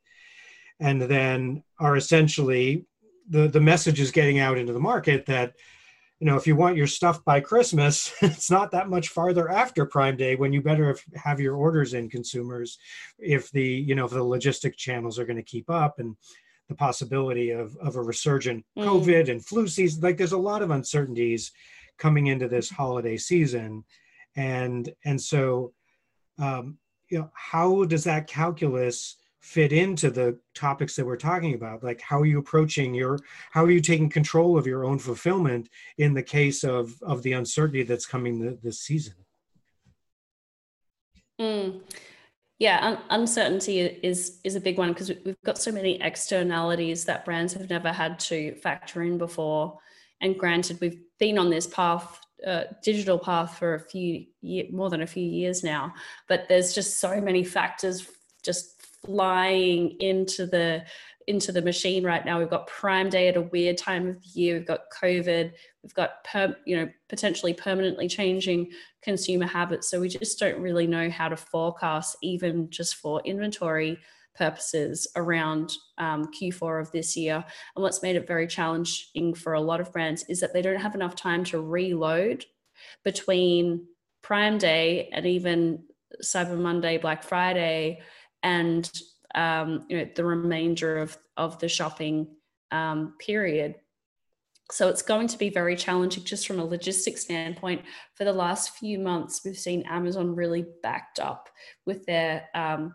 and 0.80 1.02
then 1.02 1.64
are 1.80 1.96
essentially 1.96 2.86
the 3.30 3.48
the 3.48 3.62
message 3.62 4.00
is 4.00 4.12
getting 4.12 4.40
out 4.40 4.58
into 4.58 4.74
the 4.74 4.80
market 4.80 5.26
that 5.28 5.54
you 6.22 6.28
know, 6.28 6.36
if 6.36 6.46
you 6.46 6.56
want 6.56 6.78
your 6.78 6.86
stuff 6.86 7.26
by 7.26 7.40
Christmas, 7.40 8.14
it's 8.22 8.52
not 8.52 8.70
that 8.72 8.90
much 8.90 9.10
farther 9.10 9.50
after 9.50 9.88
Prime 9.88 10.16
Day 10.16 10.36
when 10.36 10.54
you 10.54 10.62
better 10.62 10.96
have 11.16 11.40
your 11.40 11.56
orders 11.56 11.96
in 11.96 12.12
consumers 12.12 12.78
if 13.18 13.50
the, 13.50 13.66
you 13.66 13.96
know, 13.96 14.06
if 14.06 14.12
the 14.12 14.24
logistic 14.24 14.76
channels 14.76 15.18
are 15.18 15.26
going 15.26 15.38
to 15.38 15.44
keep 15.44 15.68
up 15.68 15.98
and 15.98 16.16
the 16.70 16.76
possibility 16.76 17.50
of, 17.50 17.76
of 17.78 17.96
a 17.96 18.02
resurgent 18.02 18.64
mm. 18.78 18.86
COVID 18.86 19.30
and 19.30 19.44
flu 19.44 19.68
season. 19.68 20.04
Like 20.04 20.16
there's 20.16 20.32
a 20.32 20.38
lot 20.38 20.62
of 20.62 20.70
uncertainties 20.70 21.52
coming 21.98 22.28
into 22.28 22.48
this 22.48 22.70
holiday 22.70 23.18
season. 23.18 23.84
And, 24.36 24.92
and 25.06 25.20
so, 25.20 25.74
um, 26.40 26.78
you 27.10 27.20
know, 27.20 27.30
how 27.34 27.86
does 27.86 28.06
that 28.06 28.28
calculus 28.28 29.18
fit 29.42 29.74
into 29.74 30.12
the 30.12 30.38
topics 30.54 30.96
that 30.96 31.06
we're 31.06 31.18
talking 31.18 31.56
about? 31.56 31.84
Like 31.84 32.00
how 32.00 32.20
are 32.20 32.26
you 32.26 32.40
approaching 32.40 32.94
your 32.94 33.20
how 33.50 33.64
are 33.64 33.72
you 33.72 33.82
taking 33.82 34.10
control 34.10 34.58
of 34.58 34.68
your 34.68 34.86
own 34.86 35.00
fulfillment 35.00 35.68
in 35.98 36.14
the 36.14 36.24
case 36.24 36.64
of 36.64 36.94
of 37.02 37.24
the 37.24 37.34
uncertainty 37.34 37.84
that's 37.84 38.06
coming 38.06 38.40
the, 38.40 38.58
this 38.64 38.80
season? 38.80 39.16
Mm. 41.40 41.82
yeah 42.60 42.86
un- 42.86 43.00
uncertainty 43.10 43.80
is 43.80 44.40
is 44.44 44.56
a 44.56 44.62
big 44.62 44.78
one 44.78 44.90
because 44.90 45.12
we've 45.26 45.42
got 45.44 45.58
so 45.58 45.72
many 45.72 46.00
externalities 46.02 47.04
that 47.06 47.26
brands 47.26 47.54
have 47.54 47.68
never 47.68 47.92
had 47.92 48.20
to 48.20 48.54
factor 48.56 49.02
in 49.02 49.18
before. 49.18 49.80
And 50.22 50.38
granted 50.38 50.80
we've 50.80 51.02
been 51.18 51.40
on 51.40 51.50
this 51.50 51.66
path 51.66 52.20
digital 52.84 53.20
path 53.20 53.58
for 53.58 53.76
a 53.76 53.80
few 53.80 54.26
year, 54.42 54.66
more 54.72 54.90
than 54.90 55.02
a 55.02 55.08
few 55.08 55.24
years 55.24 55.64
now 55.64 55.94
but 56.28 56.48
there's 56.50 56.74
just 56.74 57.00
so 57.00 57.22
many 57.22 57.44
factors 57.44 58.08
just 58.44 58.82
flying 59.06 59.98
into 60.00 60.46
the 60.46 60.84
into 61.28 61.52
the 61.52 61.62
machine 61.62 62.04
right 62.04 62.26
now. 62.26 62.40
We've 62.40 62.50
got 62.50 62.68
Prime 62.68 63.10
Day 63.10 63.28
at 63.28 63.38
a 63.38 63.42
weird 63.42 63.78
time 63.78 64.08
of 64.08 64.16
the 64.22 64.30
year. 64.34 64.58
We've 64.58 64.68
got 64.68 64.90
COVID. 65.02 65.52
We've 65.84 65.94
got 65.94 66.24
per, 66.24 66.56
you 66.66 66.78
know 66.78 66.90
potentially 67.10 67.54
permanently 67.54 68.08
changing 68.08 68.72
consumer 69.02 69.46
habits. 69.46 69.90
So 69.90 70.00
we 70.00 70.10
just 70.10 70.40
don't 70.40 70.60
really 70.60 70.88
know 70.88 71.10
how 71.10 71.30
to 71.30 71.38
forecast, 71.38 72.18
even 72.22 72.70
just 72.70 72.96
for 72.96 73.22
inventory 73.26 73.98
purposes, 74.36 75.08
around 75.16 75.72
um, 75.98 76.32
Q4 76.34 76.82
of 76.82 76.92
this 76.92 77.16
year. 77.16 77.44
And 77.76 77.84
what's 77.84 78.02
made 78.02 78.16
it 78.16 78.28
very 78.28 78.48
challenging 78.48 79.34
for 79.34 79.54
a 79.54 79.62
lot 79.62 79.82
of 79.82 79.92
brands 79.92 80.26
is 80.30 80.40
that 80.40 80.54
they 80.54 80.62
don't 80.62 80.82
have 80.82 80.96
enough 80.96 81.16
time 81.16 81.44
to 81.46 81.62
reload 81.62 82.46
between 83.04 83.88
Prime 84.22 84.58
Day 84.58 85.10
and 85.12 85.26
even 85.26 85.84
Cyber 86.24 86.58
Monday, 86.58 86.98
Black 86.98 87.24
Friday 87.24 88.02
and 88.44 88.90
um, 89.36 89.86
you 89.90 89.98
know, 89.98 90.08
the 90.16 90.26
remainder 90.26 90.98
of, 90.98 91.18
of 91.38 91.60
the 91.60 91.70
shopping 91.70 92.28
um, 92.72 93.16
period. 93.20 93.76
So 94.72 94.88
it's 94.88 95.02
going 95.02 95.28
to 95.28 95.38
be 95.38 95.50
very 95.50 95.76
challenging 95.76 96.24
just 96.24 96.48
from 96.48 96.60
a 96.60 96.66
logistics 96.66 97.22
standpoint. 97.22 97.82
For 98.16 98.24
the 98.24 98.34
last 98.34 98.78
few 98.78 99.00
months, 99.00 99.42
we've 99.44 99.58
seen 99.58 99.84
Amazon 99.84 100.34
really 100.34 100.66
backed 100.82 101.20
up 101.20 101.50
with 101.86 102.06
their 102.06 102.48
um, 102.56 102.94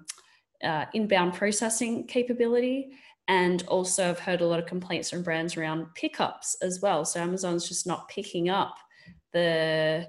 uh, 0.66 0.87
inbound 0.94 1.35
processing 1.35 2.07
capability. 2.07 2.90
And 3.29 3.64
also, 3.66 4.09
I've 4.09 4.20
heard 4.20 4.40
a 4.40 4.46
lot 4.46 4.61
of 4.61 4.66
complaints 4.66 5.11
from 5.11 5.22
brands 5.22 5.57
around 5.57 5.87
pickups 5.94 6.57
as 6.62 6.81
well. 6.81 7.05
So 7.05 7.20
Amazon's 7.20 7.68
just 7.68 7.87
not 7.87 8.09
picking 8.09 8.48
up 8.48 8.76
the 9.33 10.09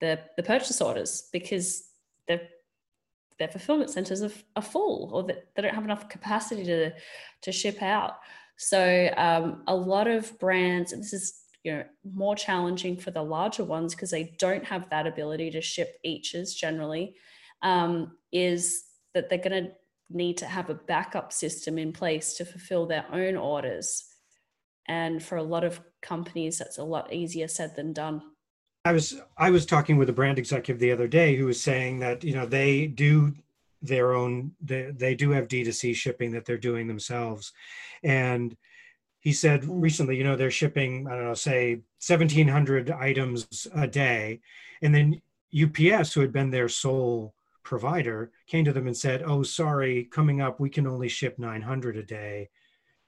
the, 0.00 0.20
the 0.36 0.42
purchase 0.42 0.80
orders 0.80 1.28
because 1.32 1.88
they're 2.28 2.48
their 3.38 3.48
fulfillment 3.48 3.90
centers 3.90 4.22
are, 4.22 4.30
are 4.56 4.62
full 4.62 5.10
or 5.12 5.22
that 5.24 5.48
they 5.54 5.62
don't 5.62 5.74
have 5.74 5.84
enough 5.84 6.08
capacity 6.08 6.64
to 6.64 6.92
to 7.42 7.52
ship 7.52 7.82
out 7.82 8.18
so 8.56 9.10
um, 9.16 9.62
a 9.66 9.74
lot 9.74 10.06
of 10.06 10.38
brands 10.38 10.92
and 10.92 11.02
this 11.02 11.12
is 11.12 11.40
you 11.64 11.72
know 11.72 11.84
more 12.12 12.36
challenging 12.36 12.96
for 12.96 13.10
the 13.10 13.22
larger 13.22 13.64
ones 13.64 13.94
because 13.94 14.10
they 14.10 14.34
don't 14.38 14.64
have 14.64 14.88
that 14.90 15.06
ability 15.06 15.50
to 15.50 15.60
ship 15.60 15.98
eaches 16.04 16.54
generally 16.54 17.16
um, 17.62 18.16
is 18.30 18.84
that 19.14 19.30
they're 19.30 19.38
going 19.38 19.64
to 19.64 19.70
need 20.10 20.36
to 20.38 20.46
have 20.46 20.70
a 20.70 20.74
backup 20.74 21.32
system 21.32 21.78
in 21.78 21.92
place 21.92 22.34
to 22.34 22.44
fulfill 22.44 22.86
their 22.86 23.06
own 23.12 23.36
orders. 23.36 24.04
And 24.86 25.22
for 25.22 25.36
a 25.36 25.42
lot 25.42 25.64
of 25.64 25.80
companies 26.02 26.58
that's 26.58 26.78
a 26.78 26.84
lot 26.84 27.12
easier 27.12 27.48
said 27.48 27.74
than 27.74 27.92
done. 27.92 28.20
I 28.84 28.92
was 28.92 29.16
I 29.38 29.50
was 29.50 29.64
talking 29.64 29.96
with 29.96 30.10
a 30.10 30.12
brand 30.12 30.38
executive 30.38 30.78
the 30.78 30.92
other 30.92 31.08
day 31.08 31.36
who 31.36 31.46
was 31.46 31.60
saying 31.60 32.00
that 32.00 32.22
you 32.22 32.34
know 32.34 32.44
they 32.44 32.86
do 32.86 33.32
their 33.80 34.12
own 34.12 34.52
they, 34.60 34.90
they 34.94 35.14
do 35.14 35.30
have 35.30 35.48
D2C 35.48 35.94
shipping 35.94 36.32
that 36.32 36.44
they're 36.44 36.58
doing 36.58 36.86
themselves. 36.86 37.52
And 38.02 38.54
he 39.20 39.32
said 39.32 39.64
recently 39.64 40.18
you 40.18 40.24
know 40.24 40.36
they're 40.36 40.50
shipping 40.50 41.06
I 41.06 41.14
don't 41.14 41.24
know 41.24 41.34
say 41.34 41.76
1700 42.06 42.90
items 42.90 43.66
a 43.74 43.86
day. 43.86 44.40
And 44.82 44.94
then 44.94 45.22
UPS 45.58 46.12
who 46.12 46.20
had 46.20 46.32
been 46.32 46.50
their 46.50 46.68
sole 46.68 47.34
provider 47.64 48.30
came 48.46 48.64
to 48.64 48.72
them 48.72 48.86
and 48.86 48.96
said 48.96 49.22
oh 49.24 49.42
sorry 49.42 50.04
coming 50.04 50.40
up 50.40 50.60
we 50.60 50.70
can 50.70 50.86
only 50.86 51.08
ship 51.08 51.38
900 51.38 51.96
a 51.96 52.02
day 52.02 52.48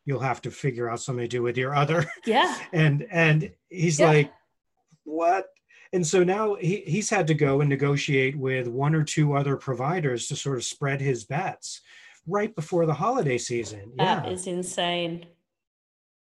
you'll 0.04 0.20
have 0.20 0.40
to 0.42 0.50
figure 0.50 0.88
out 0.88 1.00
something 1.00 1.24
to 1.24 1.28
do 1.28 1.42
with 1.42 1.56
your 1.56 1.74
other 1.74 2.04
yeah 2.24 2.56
and 2.72 3.06
and 3.10 3.50
he's 3.68 4.00
yeah. 4.00 4.08
like 4.08 4.32
what 5.04 5.46
and 5.92 6.06
so 6.06 6.24
now 6.24 6.54
he, 6.54 6.82
he's 6.86 7.08
had 7.08 7.26
to 7.28 7.34
go 7.34 7.60
and 7.60 7.70
negotiate 7.70 8.36
with 8.36 8.66
one 8.66 8.94
or 8.94 9.04
two 9.04 9.34
other 9.34 9.56
providers 9.56 10.26
to 10.28 10.36
sort 10.36 10.56
of 10.56 10.64
spread 10.64 11.00
his 11.00 11.24
bets 11.24 11.80
right 12.26 12.54
before 12.54 12.86
the 12.86 12.94
holiday 12.94 13.38
season. 13.38 13.92
Yeah. 13.96 14.20
That 14.20 14.32
is 14.32 14.46
insane. 14.46 15.26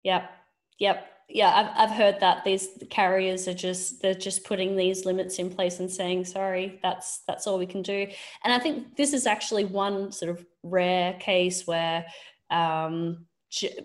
Yep. 0.02 0.30
Yep. 0.78 1.06
Yeah, 1.28 1.72
I've, 1.76 1.90
I've 1.90 1.96
heard 1.96 2.20
that 2.20 2.44
these 2.44 2.68
carriers 2.90 3.48
are 3.48 3.54
just 3.54 4.02
they're 4.02 4.14
just 4.14 4.44
putting 4.44 4.76
these 4.76 5.04
limits 5.04 5.38
in 5.38 5.50
place 5.50 5.80
and 5.80 5.90
saying 5.90 6.26
sorry 6.26 6.78
that's 6.82 7.20
that's 7.26 7.46
all 7.46 7.58
we 7.58 7.66
can 7.66 7.80
do 7.80 8.06
and 8.44 8.52
I 8.52 8.58
think 8.58 8.94
this 8.96 9.14
is 9.14 9.26
actually 9.26 9.64
one 9.64 10.12
sort 10.12 10.30
of 10.30 10.44
rare 10.62 11.14
case 11.14 11.66
where 11.66 12.04
um, 12.50 13.26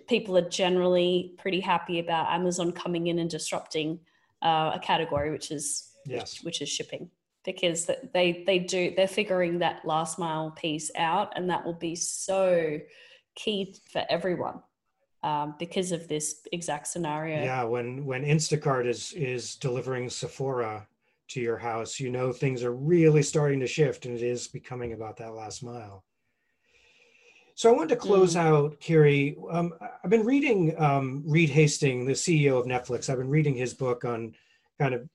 people 0.08 0.38
are 0.38 0.50
generally 0.50 1.34
pretty 1.38 1.60
happy 1.60 2.00
about 2.00 2.32
Amazon 2.32 2.72
coming 2.72 3.08
in 3.08 3.20
and 3.20 3.30
disrupting 3.30 4.00
uh, 4.42 4.72
a 4.76 4.80
category, 4.80 5.32
which 5.32 5.52
is 5.52 5.92
yes. 6.06 6.36
which, 6.36 6.44
which 6.44 6.62
is 6.62 6.70
shipping, 6.70 7.10
because 7.46 7.90
they 8.14 8.44
they 8.46 8.60
do 8.60 8.94
they're 8.96 9.08
figuring 9.08 9.60
that 9.60 9.86
last 9.86 10.18
mile 10.18 10.52
piece 10.52 10.92
out, 10.96 11.34
and 11.36 11.50
that 11.50 11.66
will 11.66 11.74
be 11.74 11.96
so 11.96 12.80
key 13.36 13.76
for 13.92 14.04
everyone 14.10 14.62
um, 15.24 15.56
because 15.60 15.92
of 15.92 16.08
this 16.08 16.48
exact 16.52 16.88
scenario. 16.88 17.44
Yeah, 17.44 17.64
when 17.64 18.06
when 18.06 18.24
Instacart 18.24 18.88
is 18.88 19.14
is 19.14 19.56
delivering 19.56 20.10
Sephora 20.10 20.88
to 21.30 21.42
your 21.42 21.58
house, 21.58 22.00
you 22.00 22.10
know 22.10 22.32
things 22.32 22.64
are 22.64 22.74
really 22.74 23.24
starting 23.24 23.60
to 23.60 23.68
shift 23.68 24.06
and 24.06 24.16
it 24.16 24.24
is 24.24 24.48
becoming 24.48 24.94
about 24.94 25.18
that 25.18 25.34
last 25.34 25.64
mile. 25.64 26.04
So 27.56 27.70
I 27.70 27.74
wanted 27.76 27.90
to 27.90 27.96
close 27.98 28.36
mm. 28.36 28.40
out, 28.40 28.80
Kiri. 28.80 29.36
Um, 29.52 29.74
I've 29.82 30.10
been 30.10 30.26
reading 30.26 30.80
um, 30.82 31.24
Reed 31.26 31.50
Hastings, 31.50 32.06
the 32.08 32.14
CEO 32.14 32.58
of 32.58 32.66
Netflix. 32.66 33.10
I've 33.10 33.18
been 33.18 33.30
reading 33.30 33.54
his 33.54 33.74
book 33.74 34.06
on 34.06 34.34
kind 34.80 34.94
of 34.94 35.10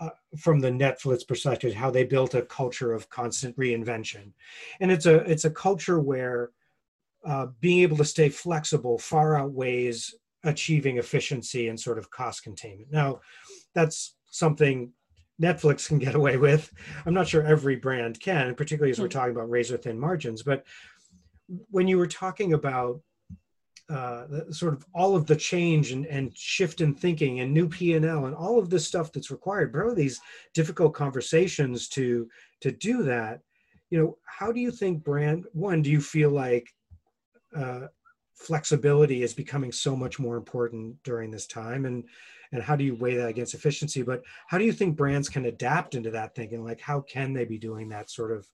uh, 0.00 0.08
from 0.38 0.60
the 0.60 0.70
Netflix 0.70 1.28
perspective, 1.28 1.74
how 1.74 1.90
they 1.90 2.04
built 2.04 2.34
a 2.34 2.40
culture 2.40 2.94
of 2.94 3.10
constant 3.10 3.54
reinvention, 3.58 4.32
and 4.80 4.90
it's 4.90 5.04
a 5.04 5.16
it's 5.30 5.44
a 5.44 5.50
culture 5.50 6.00
where 6.00 6.52
uh, 7.24 7.46
being 7.60 7.80
able 7.80 7.96
to 7.98 8.04
stay 8.04 8.28
flexible 8.28 8.98
far 8.98 9.36
outweighs 9.36 10.14
achieving 10.44 10.98
efficiency 10.98 11.68
and 11.68 11.78
sort 11.78 11.98
of 11.98 12.10
cost 12.10 12.42
containment. 12.42 12.90
Now, 12.90 13.20
that's 13.74 14.16
something 14.30 14.92
Netflix 15.40 15.88
can 15.88 15.98
get 15.98 16.14
away 16.14 16.36
with. 16.36 16.70
I'm 17.06 17.14
not 17.14 17.28
sure 17.28 17.42
every 17.42 17.76
brand 17.76 18.20
can, 18.20 18.54
particularly 18.54 18.90
as 18.90 18.98
we're 18.98 19.06
hmm. 19.06 19.10
talking 19.10 19.32
about 19.32 19.50
razor 19.50 19.76
thin 19.76 19.98
margins. 19.98 20.42
But 20.42 20.64
when 21.70 21.88
you 21.88 21.98
were 21.98 22.06
talking 22.06 22.52
about 22.52 23.00
uh, 23.88 24.24
sort 24.50 24.72
of 24.72 24.84
all 24.94 25.16
of 25.16 25.26
the 25.26 25.34
change 25.34 25.90
and, 25.90 26.06
and 26.06 26.36
shift 26.36 26.80
in 26.80 26.94
thinking 26.94 27.40
and 27.40 27.52
new 27.52 27.68
P&L 27.68 28.26
and 28.26 28.36
all 28.36 28.58
of 28.58 28.70
this 28.70 28.86
stuff 28.86 29.10
that's 29.10 29.32
required, 29.32 29.72
bro, 29.72 29.94
these 29.94 30.20
difficult 30.54 30.94
conversations 30.94 31.88
to 31.88 32.28
to 32.60 32.70
do 32.70 33.02
that, 33.02 33.40
you 33.88 33.98
know, 33.98 34.16
how 34.26 34.52
do 34.52 34.60
you 34.60 34.70
think 34.70 35.02
brand 35.02 35.44
one, 35.52 35.82
do 35.82 35.90
you 35.90 36.00
feel 36.00 36.30
like 36.30 36.68
uh, 37.54 37.86
flexibility 38.34 39.22
is 39.22 39.34
becoming 39.34 39.72
so 39.72 39.94
much 39.94 40.18
more 40.18 40.36
important 40.36 41.02
during 41.04 41.30
this 41.30 41.46
time. 41.46 41.84
And 41.84 42.04
and 42.52 42.62
how 42.62 42.74
do 42.74 42.82
you 42.82 42.96
weigh 42.96 43.14
that 43.16 43.28
against 43.28 43.54
efficiency? 43.54 44.02
But 44.02 44.22
how 44.48 44.58
do 44.58 44.64
you 44.64 44.72
think 44.72 44.96
brands 44.96 45.28
can 45.28 45.44
adapt 45.44 45.94
into 45.94 46.10
that 46.10 46.34
thinking? 46.34 46.64
Like 46.64 46.80
how 46.80 47.00
can 47.00 47.32
they 47.32 47.44
be 47.44 47.58
doing 47.58 47.88
that 47.90 48.10
sort 48.10 48.32
of 48.32 48.46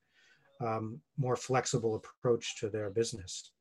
um, 0.60 1.00
more 1.16 1.36
flexible 1.36 1.94
approach 1.94 2.60
to 2.60 2.68
their 2.68 2.90
business? 2.90 3.52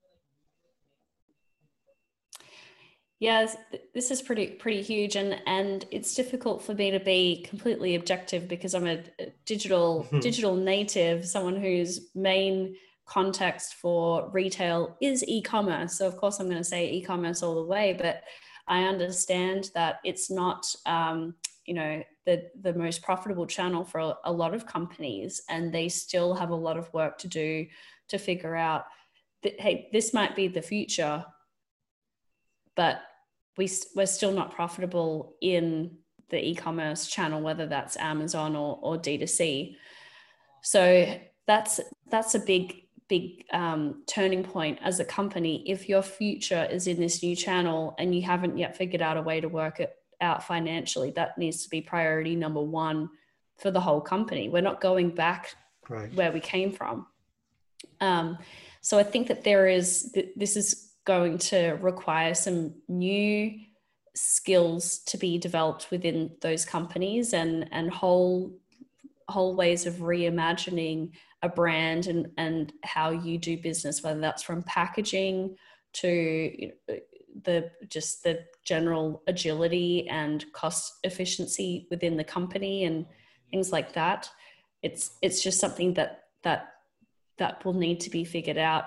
Yes, 3.20 3.56
this 3.94 4.12
is 4.12 4.22
pretty 4.22 4.48
pretty 4.48 4.82
huge, 4.82 5.16
and 5.16 5.42
and 5.48 5.86
it's 5.90 6.16
difficult 6.16 6.62
for 6.62 6.74
me 6.74 6.92
to 6.92 7.00
be 7.00 7.46
completely 7.48 7.96
objective 7.96 8.50
because 8.50 8.76
I'm 8.76 8.88
a 8.88 9.04
digital 9.46 10.04
mm-hmm. 10.04 10.20
digital 10.20 10.56
native, 10.56 11.26
someone 11.26 11.56
whose 11.56 12.10
main 12.14 12.76
context 13.06 13.76
for 13.76 14.30
retail 14.32 14.98
is 15.02 15.24
e-commerce. 15.28 15.98
So 15.98 16.08
of 16.08 16.18
course 16.18 16.40
I'm 16.40 16.48
going 16.48 16.58
to 16.58 16.64
say 16.64 16.92
e-commerce 16.92 17.44
all 17.44 17.56
the 17.56 17.64
way, 17.64 17.96
but 17.98 18.24
I 18.68 18.84
understand 18.84 19.70
that 19.76 20.00
it's 20.04 20.32
not, 20.32 20.66
um, 20.86 21.36
you 21.66 21.74
know, 21.74 22.04
the 22.26 22.50
the 22.62 22.74
most 22.74 23.04
profitable 23.04 23.46
channel 23.46 23.84
for 23.84 24.00
a, 24.00 24.18
a 24.26 24.32
lot 24.32 24.56
of 24.56 24.66
companies, 24.66 25.42
and 25.50 25.72
they 25.72 25.90
still 25.90 26.34
have 26.34 26.50
a 26.50 26.56
lot 26.56 26.78
of 26.78 26.92
work 26.94 27.18
to 27.20 27.28
do 27.28 27.68
to 28.08 28.18
figure 28.18 28.56
out 28.56 28.86
that 29.44 29.60
hey, 29.60 29.90
this 29.92 30.14
might 30.14 30.36
be 30.36 30.48
the 30.48 30.62
future, 30.62 31.24
but 32.76 33.02
we 33.58 33.70
we're 33.96 34.08
still 34.08 34.32
not 34.32 34.56
profitable 34.56 35.36
in 35.42 35.98
the 36.30 36.44
e-commerce 36.44 37.08
channel, 37.08 37.42
whether 37.42 37.68
that's 37.68 37.98
Amazon 37.98 38.56
or 38.56 38.80
or 38.82 38.98
D2C. 38.98 39.76
So 40.64 41.20
that's 41.46 41.80
that's 42.10 42.34
a 42.34 42.40
big 42.40 42.85
big 43.08 43.46
um, 43.54 44.04
turning 44.08 44.44
point 44.44 44.80
as 44.82 45.00
a 45.00 45.06
company 45.06 45.64
if 45.68 45.88
your 45.88 46.02
future 46.02 46.68
is 46.72 46.88
in 46.88 47.00
this 47.00 47.22
new 47.22 47.36
channel 47.36 47.96
and 48.00 48.16
you 48.16 48.22
haven't 48.22 48.58
yet 48.58 48.76
figured 48.76 49.02
out 49.02 49.18
a 49.18 49.22
way 49.22 49.40
to 49.40 49.48
work 49.48 49.80
it 49.80 49.96
out 50.22 50.44
financially 50.44 51.12
that 51.12 51.38
needs 51.38 51.64
to 51.64 51.70
be 51.70 51.82
priority 51.82 52.36
number 52.36 52.62
one 52.62 53.10
for 53.58 53.70
the 53.70 53.80
whole 53.80 54.02
company 54.02 54.50
we're 54.50 54.62
not 54.62 54.82
going 54.82 55.10
back 55.10 55.56
right. 55.90 56.14
where 56.16 56.32
we 56.32 56.40
came 56.40 56.72
from 56.72 57.06
um, 58.02 58.38
so 58.82 58.98
i 58.98 59.04
think 59.04 59.28
that 59.28 59.44
there 59.44 59.68
is 59.68 60.16
this 60.36 60.56
is 60.56 60.94
going 61.06 61.38
to 61.38 61.78
require 61.82 62.34
some 62.34 62.74
new 62.88 63.54
skills 64.16 65.00
to 65.00 65.18
be 65.18 65.38
developed 65.38 65.92
within 65.92 66.32
those 66.42 66.66
companies 66.66 67.34
and 67.34 67.68
and 67.72 67.92
whole 67.92 68.58
whole 69.28 69.56
ways 69.56 69.86
of 69.86 69.96
reimagining 69.96 71.12
a 71.46 71.50
brand 71.50 72.08
and, 72.08 72.28
and 72.38 72.74
how 72.84 73.12
you 73.12 73.38
do 73.38 73.58
business, 73.58 74.04
whether 74.04 74.20
that's 74.20 74.44
from 74.44 74.64
packaging 74.64 75.56
to 75.94 76.72
the 77.44 77.70
just 77.88 78.24
the 78.24 78.44
general 78.64 79.22
agility 79.28 80.08
and 80.10 80.46
cost 80.54 81.00
efficiency 81.04 81.88
within 81.92 82.18
the 82.18 82.24
company 82.24 82.86
and 82.86 83.06
things 83.52 83.72
like 83.72 83.94
that. 83.94 84.30
It's 84.82 85.12
it's 85.22 85.44
just 85.44 85.60
something 85.60 85.94
that 85.94 86.24
that 86.44 86.74
that 87.38 87.64
will 87.64 87.74
need 87.74 88.00
to 88.02 88.10
be 88.10 88.24
figured 88.24 88.58
out. 88.58 88.86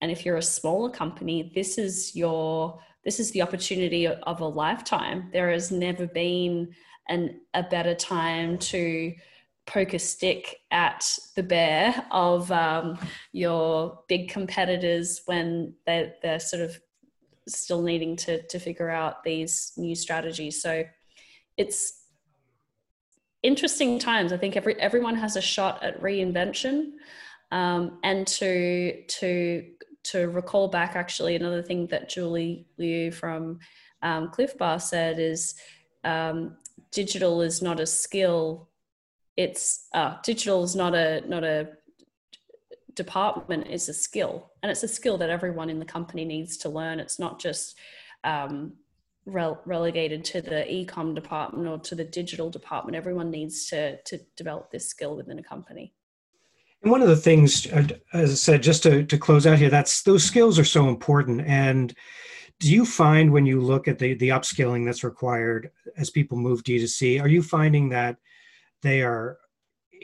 And 0.00 0.10
if 0.10 0.24
you're 0.24 0.36
a 0.36 0.42
smaller 0.42 0.90
company, 0.90 1.52
this 1.54 1.78
is 1.78 2.16
your 2.16 2.80
this 3.04 3.20
is 3.20 3.30
the 3.32 3.42
opportunity 3.42 4.06
of 4.06 4.40
a 4.40 4.46
lifetime. 4.46 5.28
There 5.32 5.50
has 5.50 5.70
never 5.70 6.06
been 6.06 6.74
an 7.08 7.40
a 7.54 7.62
better 7.62 7.94
time 7.94 8.58
to 8.58 9.14
poke 9.68 9.92
a 9.92 9.98
stick 9.98 10.56
at 10.70 11.06
the 11.36 11.42
bear 11.42 12.06
of 12.10 12.50
um, 12.50 12.98
your 13.32 14.00
big 14.08 14.30
competitors 14.30 15.20
when 15.26 15.74
they're, 15.86 16.14
they're 16.22 16.40
sort 16.40 16.62
of 16.62 16.80
still 17.46 17.82
needing 17.82 18.16
to, 18.16 18.42
to 18.46 18.58
figure 18.58 18.88
out 18.88 19.22
these 19.22 19.72
new 19.76 19.94
strategies. 19.94 20.62
So 20.62 20.84
it's 21.58 22.04
interesting 23.42 23.98
times. 23.98 24.32
I 24.32 24.38
think 24.38 24.56
every, 24.56 24.74
everyone 24.80 25.16
has 25.16 25.36
a 25.36 25.42
shot 25.42 25.82
at 25.82 26.00
reinvention. 26.00 26.92
Um, 27.52 27.98
and 28.02 28.26
to, 28.26 29.02
to, 29.02 29.64
to 30.04 30.28
recall 30.28 30.68
back, 30.68 30.96
actually, 30.96 31.36
another 31.36 31.62
thing 31.62 31.86
that 31.88 32.08
Julie 32.08 32.66
Liu 32.78 33.12
from 33.12 33.58
um, 34.02 34.30
Clif 34.30 34.56
Bar 34.56 34.80
said 34.80 35.18
is 35.18 35.54
um, 36.04 36.56
digital 36.90 37.42
is 37.42 37.60
not 37.60 37.80
a 37.80 37.86
skill 37.86 38.67
it's 39.38 39.86
uh, 39.94 40.16
digital 40.24 40.64
is 40.64 40.74
not 40.74 40.96
a 40.96 41.22
not 41.26 41.44
a 41.44 41.68
department 42.94 43.68
it's 43.70 43.88
a 43.88 43.94
skill. 43.94 44.50
And 44.62 44.70
it's 44.72 44.82
a 44.82 44.88
skill 44.88 45.16
that 45.18 45.30
everyone 45.30 45.70
in 45.70 45.78
the 45.78 45.84
company 45.84 46.24
needs 46.24 46.56
to 46.58 46.68
learn. 46.68 46.98
It's 46.98 47.20
not 47.20 47.38
just 47.38 47.78
um, 48.24 48.72
rele- 49.26 49.60
relegated 49.64 50.24
to 50.24 50.42
the 50.42 50.66
ecom 50.68 51.14
department 51.14 51.68
or 51.68 51.78
to 51.78 51.94
the 51.94 52.02
digital 52.02 52.50
department. 52.50 52.96
Everyone 52.96 53.30
needs 53.30 53.66
to 53.68 54.02
to 54.02 54.18
develop 54.36 54.72
this 54.72 54.88
skill 54.88 55.16
within 55.16 55.38
a 55.38 55.42
company. 55.42 55.94
And 56.82 56.90
one 56.90 57.02
of 57.02 57.08
the 57.08 57.16
things 57.16 57.66
as 58.12 58.30
i 58.30 58.34
said 58.34 58.62
just 58.62 58.82
to, 58.82 59.04
to 59.04 59.18
close 59.18 59.46
out 59.46 59.58
here 59.58 59.70
that's 59.70 60.02
those 60.02 60.24
skills 60.24 60.58
are 60.58 60.64
so 60.64 60.88
important. 60.88 61.42
And 61.42 61.94
do 62.58 62.72
you 62.72 62.84
find 62.84 63.32
when 63.32 63.46
you 63.46 63.60
look 63.60 63.86
at 63.86 64.00
the 64.00 64.14
the 64.14 64.30
upskilling 64.30 64.84
that's 64.84 65.04
required 65.04 65.70
as 65.96 66.10
people 66.10 66.36
move 66.36 66.64
d2c 66.64 67.22
are 67.22 67.28
you 67.28 67.40
finding 67.40 67.88
that 67.90 68.16
they 68.82 69.02
are 69.02 69.38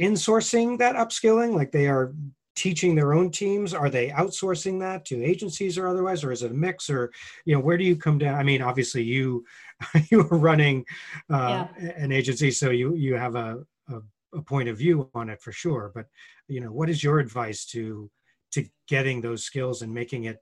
insourcing 0.00 0.78
that 0.78 0.96
upskilling 0.96 1.54
like 1.54 1.72
they 1.72 1.86
are 1.86 2.14
teaching 2.56 2.94
their 2.94 3.14
own 3.14 3.30
teams. 3.30 3.74
Are 3.74 3.90
they 3.90 4.10
outsourcing 4.10 4.78
that 4.80 5.04
to 5.06 5.22
agencies 5.22 5.76
or 5.76 5.88
otherwise 5.88 6.22
or 6.22 6.32
is 6.32 6.42
it 6.42 6.52
a 6.52 6.54
mix 6.54 6.88
or 6.88 7.12
you 7.44 7.54
know 7.54 7.60
where 7.60 7.76
do 7.76 7.84
you 7.84 7.96
come 7.96 8.18
down? 8.18 8.38
I 8.38 8.42
mean 8.42 8.62
obviously 8.62 9.02
you 9.02 9.44
you 10.10 10.20
are 10.20 10.38
running 10.38 10.84
uh, 11.30 11.66
yeah. 11.80 11.92
an 11.96 12.12
agency 12.12 12.50
so 12.50 12.70
you 12.70 12.94
you 12.94 13.16
have 13.16 13.34
a, 13.34 13.64
a, 13.88 14.00
a 14.34 14.42
point 14.42 14.68
of 14.68 14.78
view 14.78 15.10
on 15.14 15.28
it 15.28 15.40
for 15.40 15.52
sure. 15.52 15.90
But 15.94 16.06
you 16.48 16.60
know 16.60 16.72
what 16.72 16.90
is 16.90 17.02
your 17.02 17.18
advice 17.18 17.64
to 17.66 18.10
to 18.52 18.64
getting 18.88 19.20
those 19.20 19.44
skills 19.44 19.82
and 19.82 19.92
making 19.92 20.24
it 20.24 20.38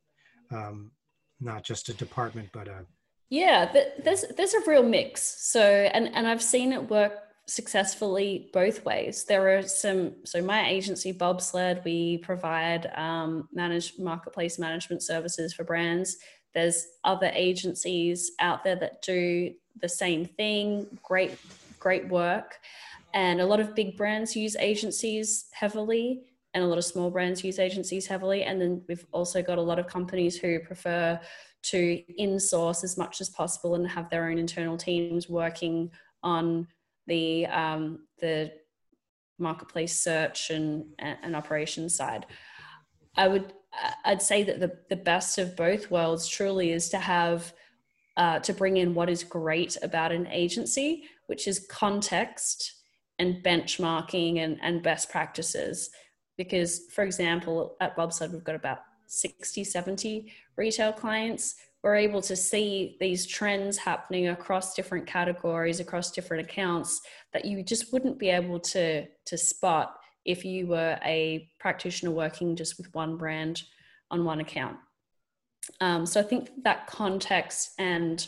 um, 0.50 0.90
not 1.40 1.64
just 1.64 1.88
a 1.88 1.94
department 1.94 2.48
but 2.52 2.68
a 2.68 2.84
yeah 3.30 3.72
there's 4.04 4.24
there's 4.36 4.54
a 4.54 4.60
real 4.66 4.82
mix. 4.82 5.22
So 5.22 5.62
and 5.62 6.08
and 6.14 6.26
i've 6.26 6.42
seen 6.42 6.72
it 6.72 6.90
work 6.90 7.14
successfully 7.46 8.50
both 8.52 8.84
ways. 8.84 9.24
There 9.24 9.58
are 9.58 9.62
some, 9.62 10.14
so 10.24 10.42
my 10.42 10.68
agency, 10.68 11.12
Bobsled, 11.12 11.82
we 11.84 12.18
provide 12.18 12.90
um, 12.94 13.48
managed 13.52 13.98
marketplace 13.98 14.58
management 14.58 15.02
services 15.02 15.52
for 15.52 15.64
brands. 15.64 16.16
There's 16.54 16.86
other 17.04 17.30
agencies 17.34 18.32
out 18.38 18.62
there 18.62 18.76
that 18.76 19.02
do 19.02 19.52
the 19.80 19.88
same 19.88 20.24
thing, 20.24 20.86
great, 21.02 21.36
great 21.78 22.08
work. 22.08 22.58
And 23.14 23.40
a 23.40 23.46
lot 23.46 23.60
of 23.60 23.74
big 23.74 23.96
brands 23.96 24.36
use 24.36 24.56
agencies 24.56 25.46
heavily, 25.52 26.22
and 26.54 26.62
a 26.62 26.66
lot 26.66 26.78
of 26.78 26.84
small 26.84 27.10
brands 27.10 27.42
use 27.42 27.58
agencies 27.58 28.06
heavily. 28.06 28.44
And 28.44 28.60
then 28.60 28.82
we've 28.88 29.06
also 29.12 29.42
got 29.42 29.58
a 29.58 29.62
lot 29.62 29.78
of 29.78 29.86
companies 29.86 30.36
who 30.36 30.60
prefer 30.60 31.18
to 31.62 32.02
insource 32.18 32.84
as 32.84 32.96
much 32.98 33.20
as 33.20 33.30
possible 33.30 33.74
and 33.74 33.86
have 33.88 34.10
their 34.10 34.28
own 34.28 34.38
internal 34.38 34.76
teams 34.76 35.28
working 35.28 35.90
on 36.22 36.66
the 37.06 37.46
um, 37.46 38.06
the 38.20 38.52
marketplace 39.38 40.00
search 40.00 40.50
and 40.50 40.84
and 40.98 41.34
operations 41.36 41.94
side. 41.94 42.26
I 43.16 43.28
would 43.28 43.52
I'd 44.04 44.22
say 44.22 44.42
that 44.44 44.60
the 44.60 44.78
the 44.88 44.96
best 44.96 45.38
of 45.38 45.56
both 45.56 45.90
worlds 45.90 46.28
truly 46.28 46.72
is 46.72 46.88
to 46.90 46.98
have 46.98 47.52
uh, 48.16 48.38
to 48.40 48.52
bring 48.52 48.76
in 48.76 48.94
what 48.94 49.08
is 49.08 49.24
great 49.24 49.76
about 49.82 50.12
an 50.12 50.26
agency, 50.26 51.04
which 51.26 51.48
is 51.48 51.66
context 51.70 52.74
and 53.18 53.42
benchmarking 53.42 54.38
and, 54.38 54.58
and 54.62 54.82
best 54.82 55.10
practices. 55.10 55.90
Because, 56.36 56.86
for 56.92 57.04
example, 57.04 57.76
at 57.80 57.96
Bobsled, 57.96 58.32
we've 58.32 58.44
got 58.44 58.54
about 58.54 58.80
60, 59.06 59.64
70 59.64 60.32
retail 60.56 60.92
clients. 60.92 61.56
We're 61.82 61.96
able 61.96 62.22
to 62.22 62.36
see 62.36 62.96
these 63.00 63.26
trends 63.26 63.76
happening 63.76 64.28
across 64.28 64.74
different 64.74 65.06
categories, 65.06 65.80
across 65.80 66.12
different 66.12 66.48
accounts 66.48 67.00
that 67.32 67.44
you 67.44 67.62
just 67.64 67.92
wouldn't 67.92 68.18
be 68.18 68.30
able 68.30 68.60
to, 68.60 69.06
to 69.26 69.38
spot 69.38 69.96
if 70.24 70.44
you 70.44 70.68
were 70.68 70.98
a 71.04 71.48
practitioner 71.58 72.12
working 72.12 72.54
just 72.54 72.78
with 72.78 72.94
one 72.94 73.16
brand 73.16 73.62
on 74.10 74.24
one 74.24 74.40
account. 74.40 74.76
Um, 75.80 76.06
so 76.06 76.20
I 76.20 76.22
think 76.22 76.50
that 76.62 76.86
context 76.86 77.70
and 77.78 78.26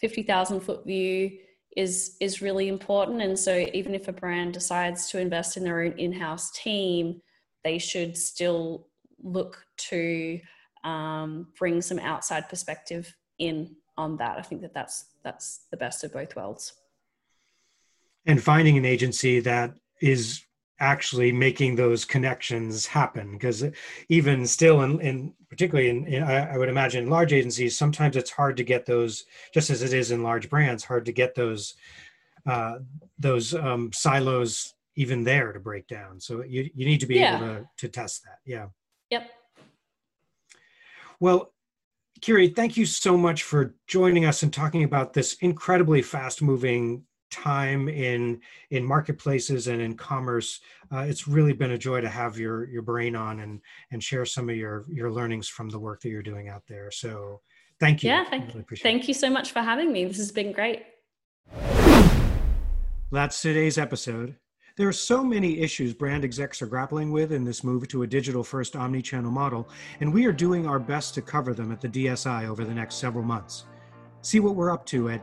50,000 0.00 0.60
foot 0.60 0.84
view 0.84 1.38
is 1.76 2.16
is 2.20 2.40
really 2.40 2.68
important 2.68 3.20
and 3.20 3.38
so 3.38 3.66
even 3.74 3.94
if 3.94 4.08
a 4.08 4.12
brand 4.12 4.54
decides 4.54 5.08
to 5.10 5.20
invest 5.20 5.56
in 5.56 5.62
their 5.62 5.82
own 5.82 5.92
in-house 5.92 6.50
team 6.52 7.20
they 7.62 7.78
should 7.78 8.16
still 8.16 8.88
look 9.22 9.62
to 9.76 10.40
um, 10.88 11.48
bring 11.58 11.82
some 11.82 11.98
outside 11.98 12.48
perspective 12.48 13.14
in 13.38 13.76
on 13.96 14.16
that. 14.16 14.38
I 14.38 14.42
think 14.42 14.62
that 14.62 14.72
that's 14.72 15.06
that's 15.22 15.66
the 15.70 15.76
best 15.76 16.04
of 16.04 16.12
both 16.12 16.34
worlds. 16.34 16.72
And 18.26 18.42
finding 18.42 18.76
an 18.78 18.84
agency 18.84 19.40
that 19.40 19.74
is 20.00 20.42
actually 20.80 21.32
making 21.32 21.74
those 21.74 22.04
connections 22.04 22.86
happen 22.86 23.32
because 23.32 23.64
even 24.08 24.46
still 24.46 24.82
in, 24.82 25.00
in 25.00 25.34
particularly 25.50 25.90
in, 25.90 26.06
in 26.06 26.22
I, 26.22 26.54
I, 26.54 26.56
would 26.56 26.68
imagine 26.68 27.02
in 27.02 27.10
large 27.10 27.32
agencies 27.32 27.76
sometimes 27.76 28.16
it's 28.16 28.30
hard 28.30 28.56
to 28.58 28.62
get 28.62 28.86
those 28.86 29.24
just 29.52 29.70
as 29.70 29.82
it 29.82 29.92
is 29.92 30.12
in 30.12 30.22
large 30.22 30.48
brands 30.48 30.84
hard 30.84 31.04
to 31.06 31.12
get 31.12 31.34
those 31.34 31.74
uh, 32.46 32.78
those 33.18 33.54
um, 33.54 33.90
silos 33.92 34.74
even 34.94 35.24
there 35.24 35.52
to 35.52 35.58
break 35.58 35.88
down. 35.88 36.20
So 36.20 36.44
you, 36.44 36.70
you 36.74 36.86
need 36.86 37.00
to 37.00 37.06
be 37.06 37.16
yeah. 37.16 37.36
able 37.36 37.46
to, 37.46 37.68
to 37.78 37.88
test 37.88 38.22
that. 38.22 38.38
Yeah. 38.44 38.66
Yep 39.10 39.28
well 41.20 41.52
Kiri, 42.20 42.48
thank 42.48 42.76
you 42.76 42.84
so 42.84 43.16
much 43.16 43.44
for 43.44 43.74
joining 43.86 44.24
us 44.24 44.42
and 44.42 44.52
talking 44.52 44.84
about 44.84 45.12
this 45.12 45.34
incredibly 45.34 46.02
fast 46.02 46.42
moving 46.42 47.04
time 47.30 47.88
in 47.88 48.40
in 48.70 48.84
marketplaces 48.84 49.68
and 49.68 49.80
in 49.80 49.94
commerce. 49.96 50.60
Uh, 50.92 51.00
it's 51.00 51.28
really 51.28 51.52
been 51.52 51.72
a 51.72 51.78
joy 51.78 52.00
to 52.00 52.08
have 52.08 52.38
your 52.38 52.66
your 52.68 52.82
brain 52.82 53.14
on 53.14 53.40
and 53.40 53.60
and 53.92 54.02
share 54.02 54.24
some 54.24 54.48
of 54.48 54.56
your 54.56 54.84
your 54.88 55.10
learnings 55.10 55.48
from 55.48 55.68
the 55.68 55.78
work 55.78 56.00
that 56.00 56.08
you're 56.08 56.22
doing 56.22 56.48
out 56.48 56.62
there. 56.66 56.90
So 56.90 57.40
thank 57.78 58.02
you. 58.02 58.10
Yeah 58.10 58.24
thank, 58.28 58.52
really 58.52 58.64
thank 58.82 59.08
you 59.08 59.14
so 59.14 59.30
much 59.30 59.52
for 59.52 59.60
having 59.60 59.92
me. 59.92 60.04
This 60.04 60.16
has 60.16 60.32
been 60.32 60.52
great. 60.52 60.82
That's 63.10 63.40
today's 63.40 63.78
episode 63.78 64.36
there 64.78 64.88
are 64.88 64.92
so 64.92 65.22
many 65.22 65.58
issues 65.58 65.92
brand 65.92 66.24
execs 66.24 66.62
are 66.62 66.66
grappling 66.66 67.12
with 67.12 67.32
in 67.32 67.44
this 67.44 67.62
move 67.62 67.86
to 67.88 68.04
a 68.04 68.06
digital 68.06 68.42
first 68.42 68.76
omni-channel 68.76 69.30
model 69.30 69.68
and 70.00 70.12
we 70.12 70.24
are 70.24 70.32
doing 70.32 70.66
our 70.66 70.78
best 70.78 71.12
to 71.14 71.20
cover 71.20 71.52
them 71.52 71.70
at 71.70 71.80
the 71.80 71.88
dsi 71.88 72.48
over 72.48 72.64
the 72.64 72.74
next 72.74 72.94
several 72.94 73.24
months 73.24 73.66
see 74.22 74.40
what 74.40 74.54
we're 74.54 74.72
up 74.72 74.86
to 74.86 75.10
at 75.10 75.22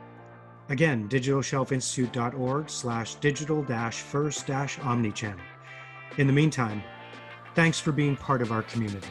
Again, 0.70 1.08
digitalshelfinstitute.org 1.10 2.70
slash 2.70 3.16
digital 3.16 3.62
dash 3.64 4.02
first 4.02 4.48
dash 4.48 4.78
omnichannel. 4.80 5.40
In 6.18 6.26
the 6.28 6.34
meantime, 6.34 6.84
thanks 7.54 7.80
for 7.80 7.92
being 7.92 8.16
part 8.16 8.42
of 8.42 8.52
our 8.52 8.64
community. 8.64 9.08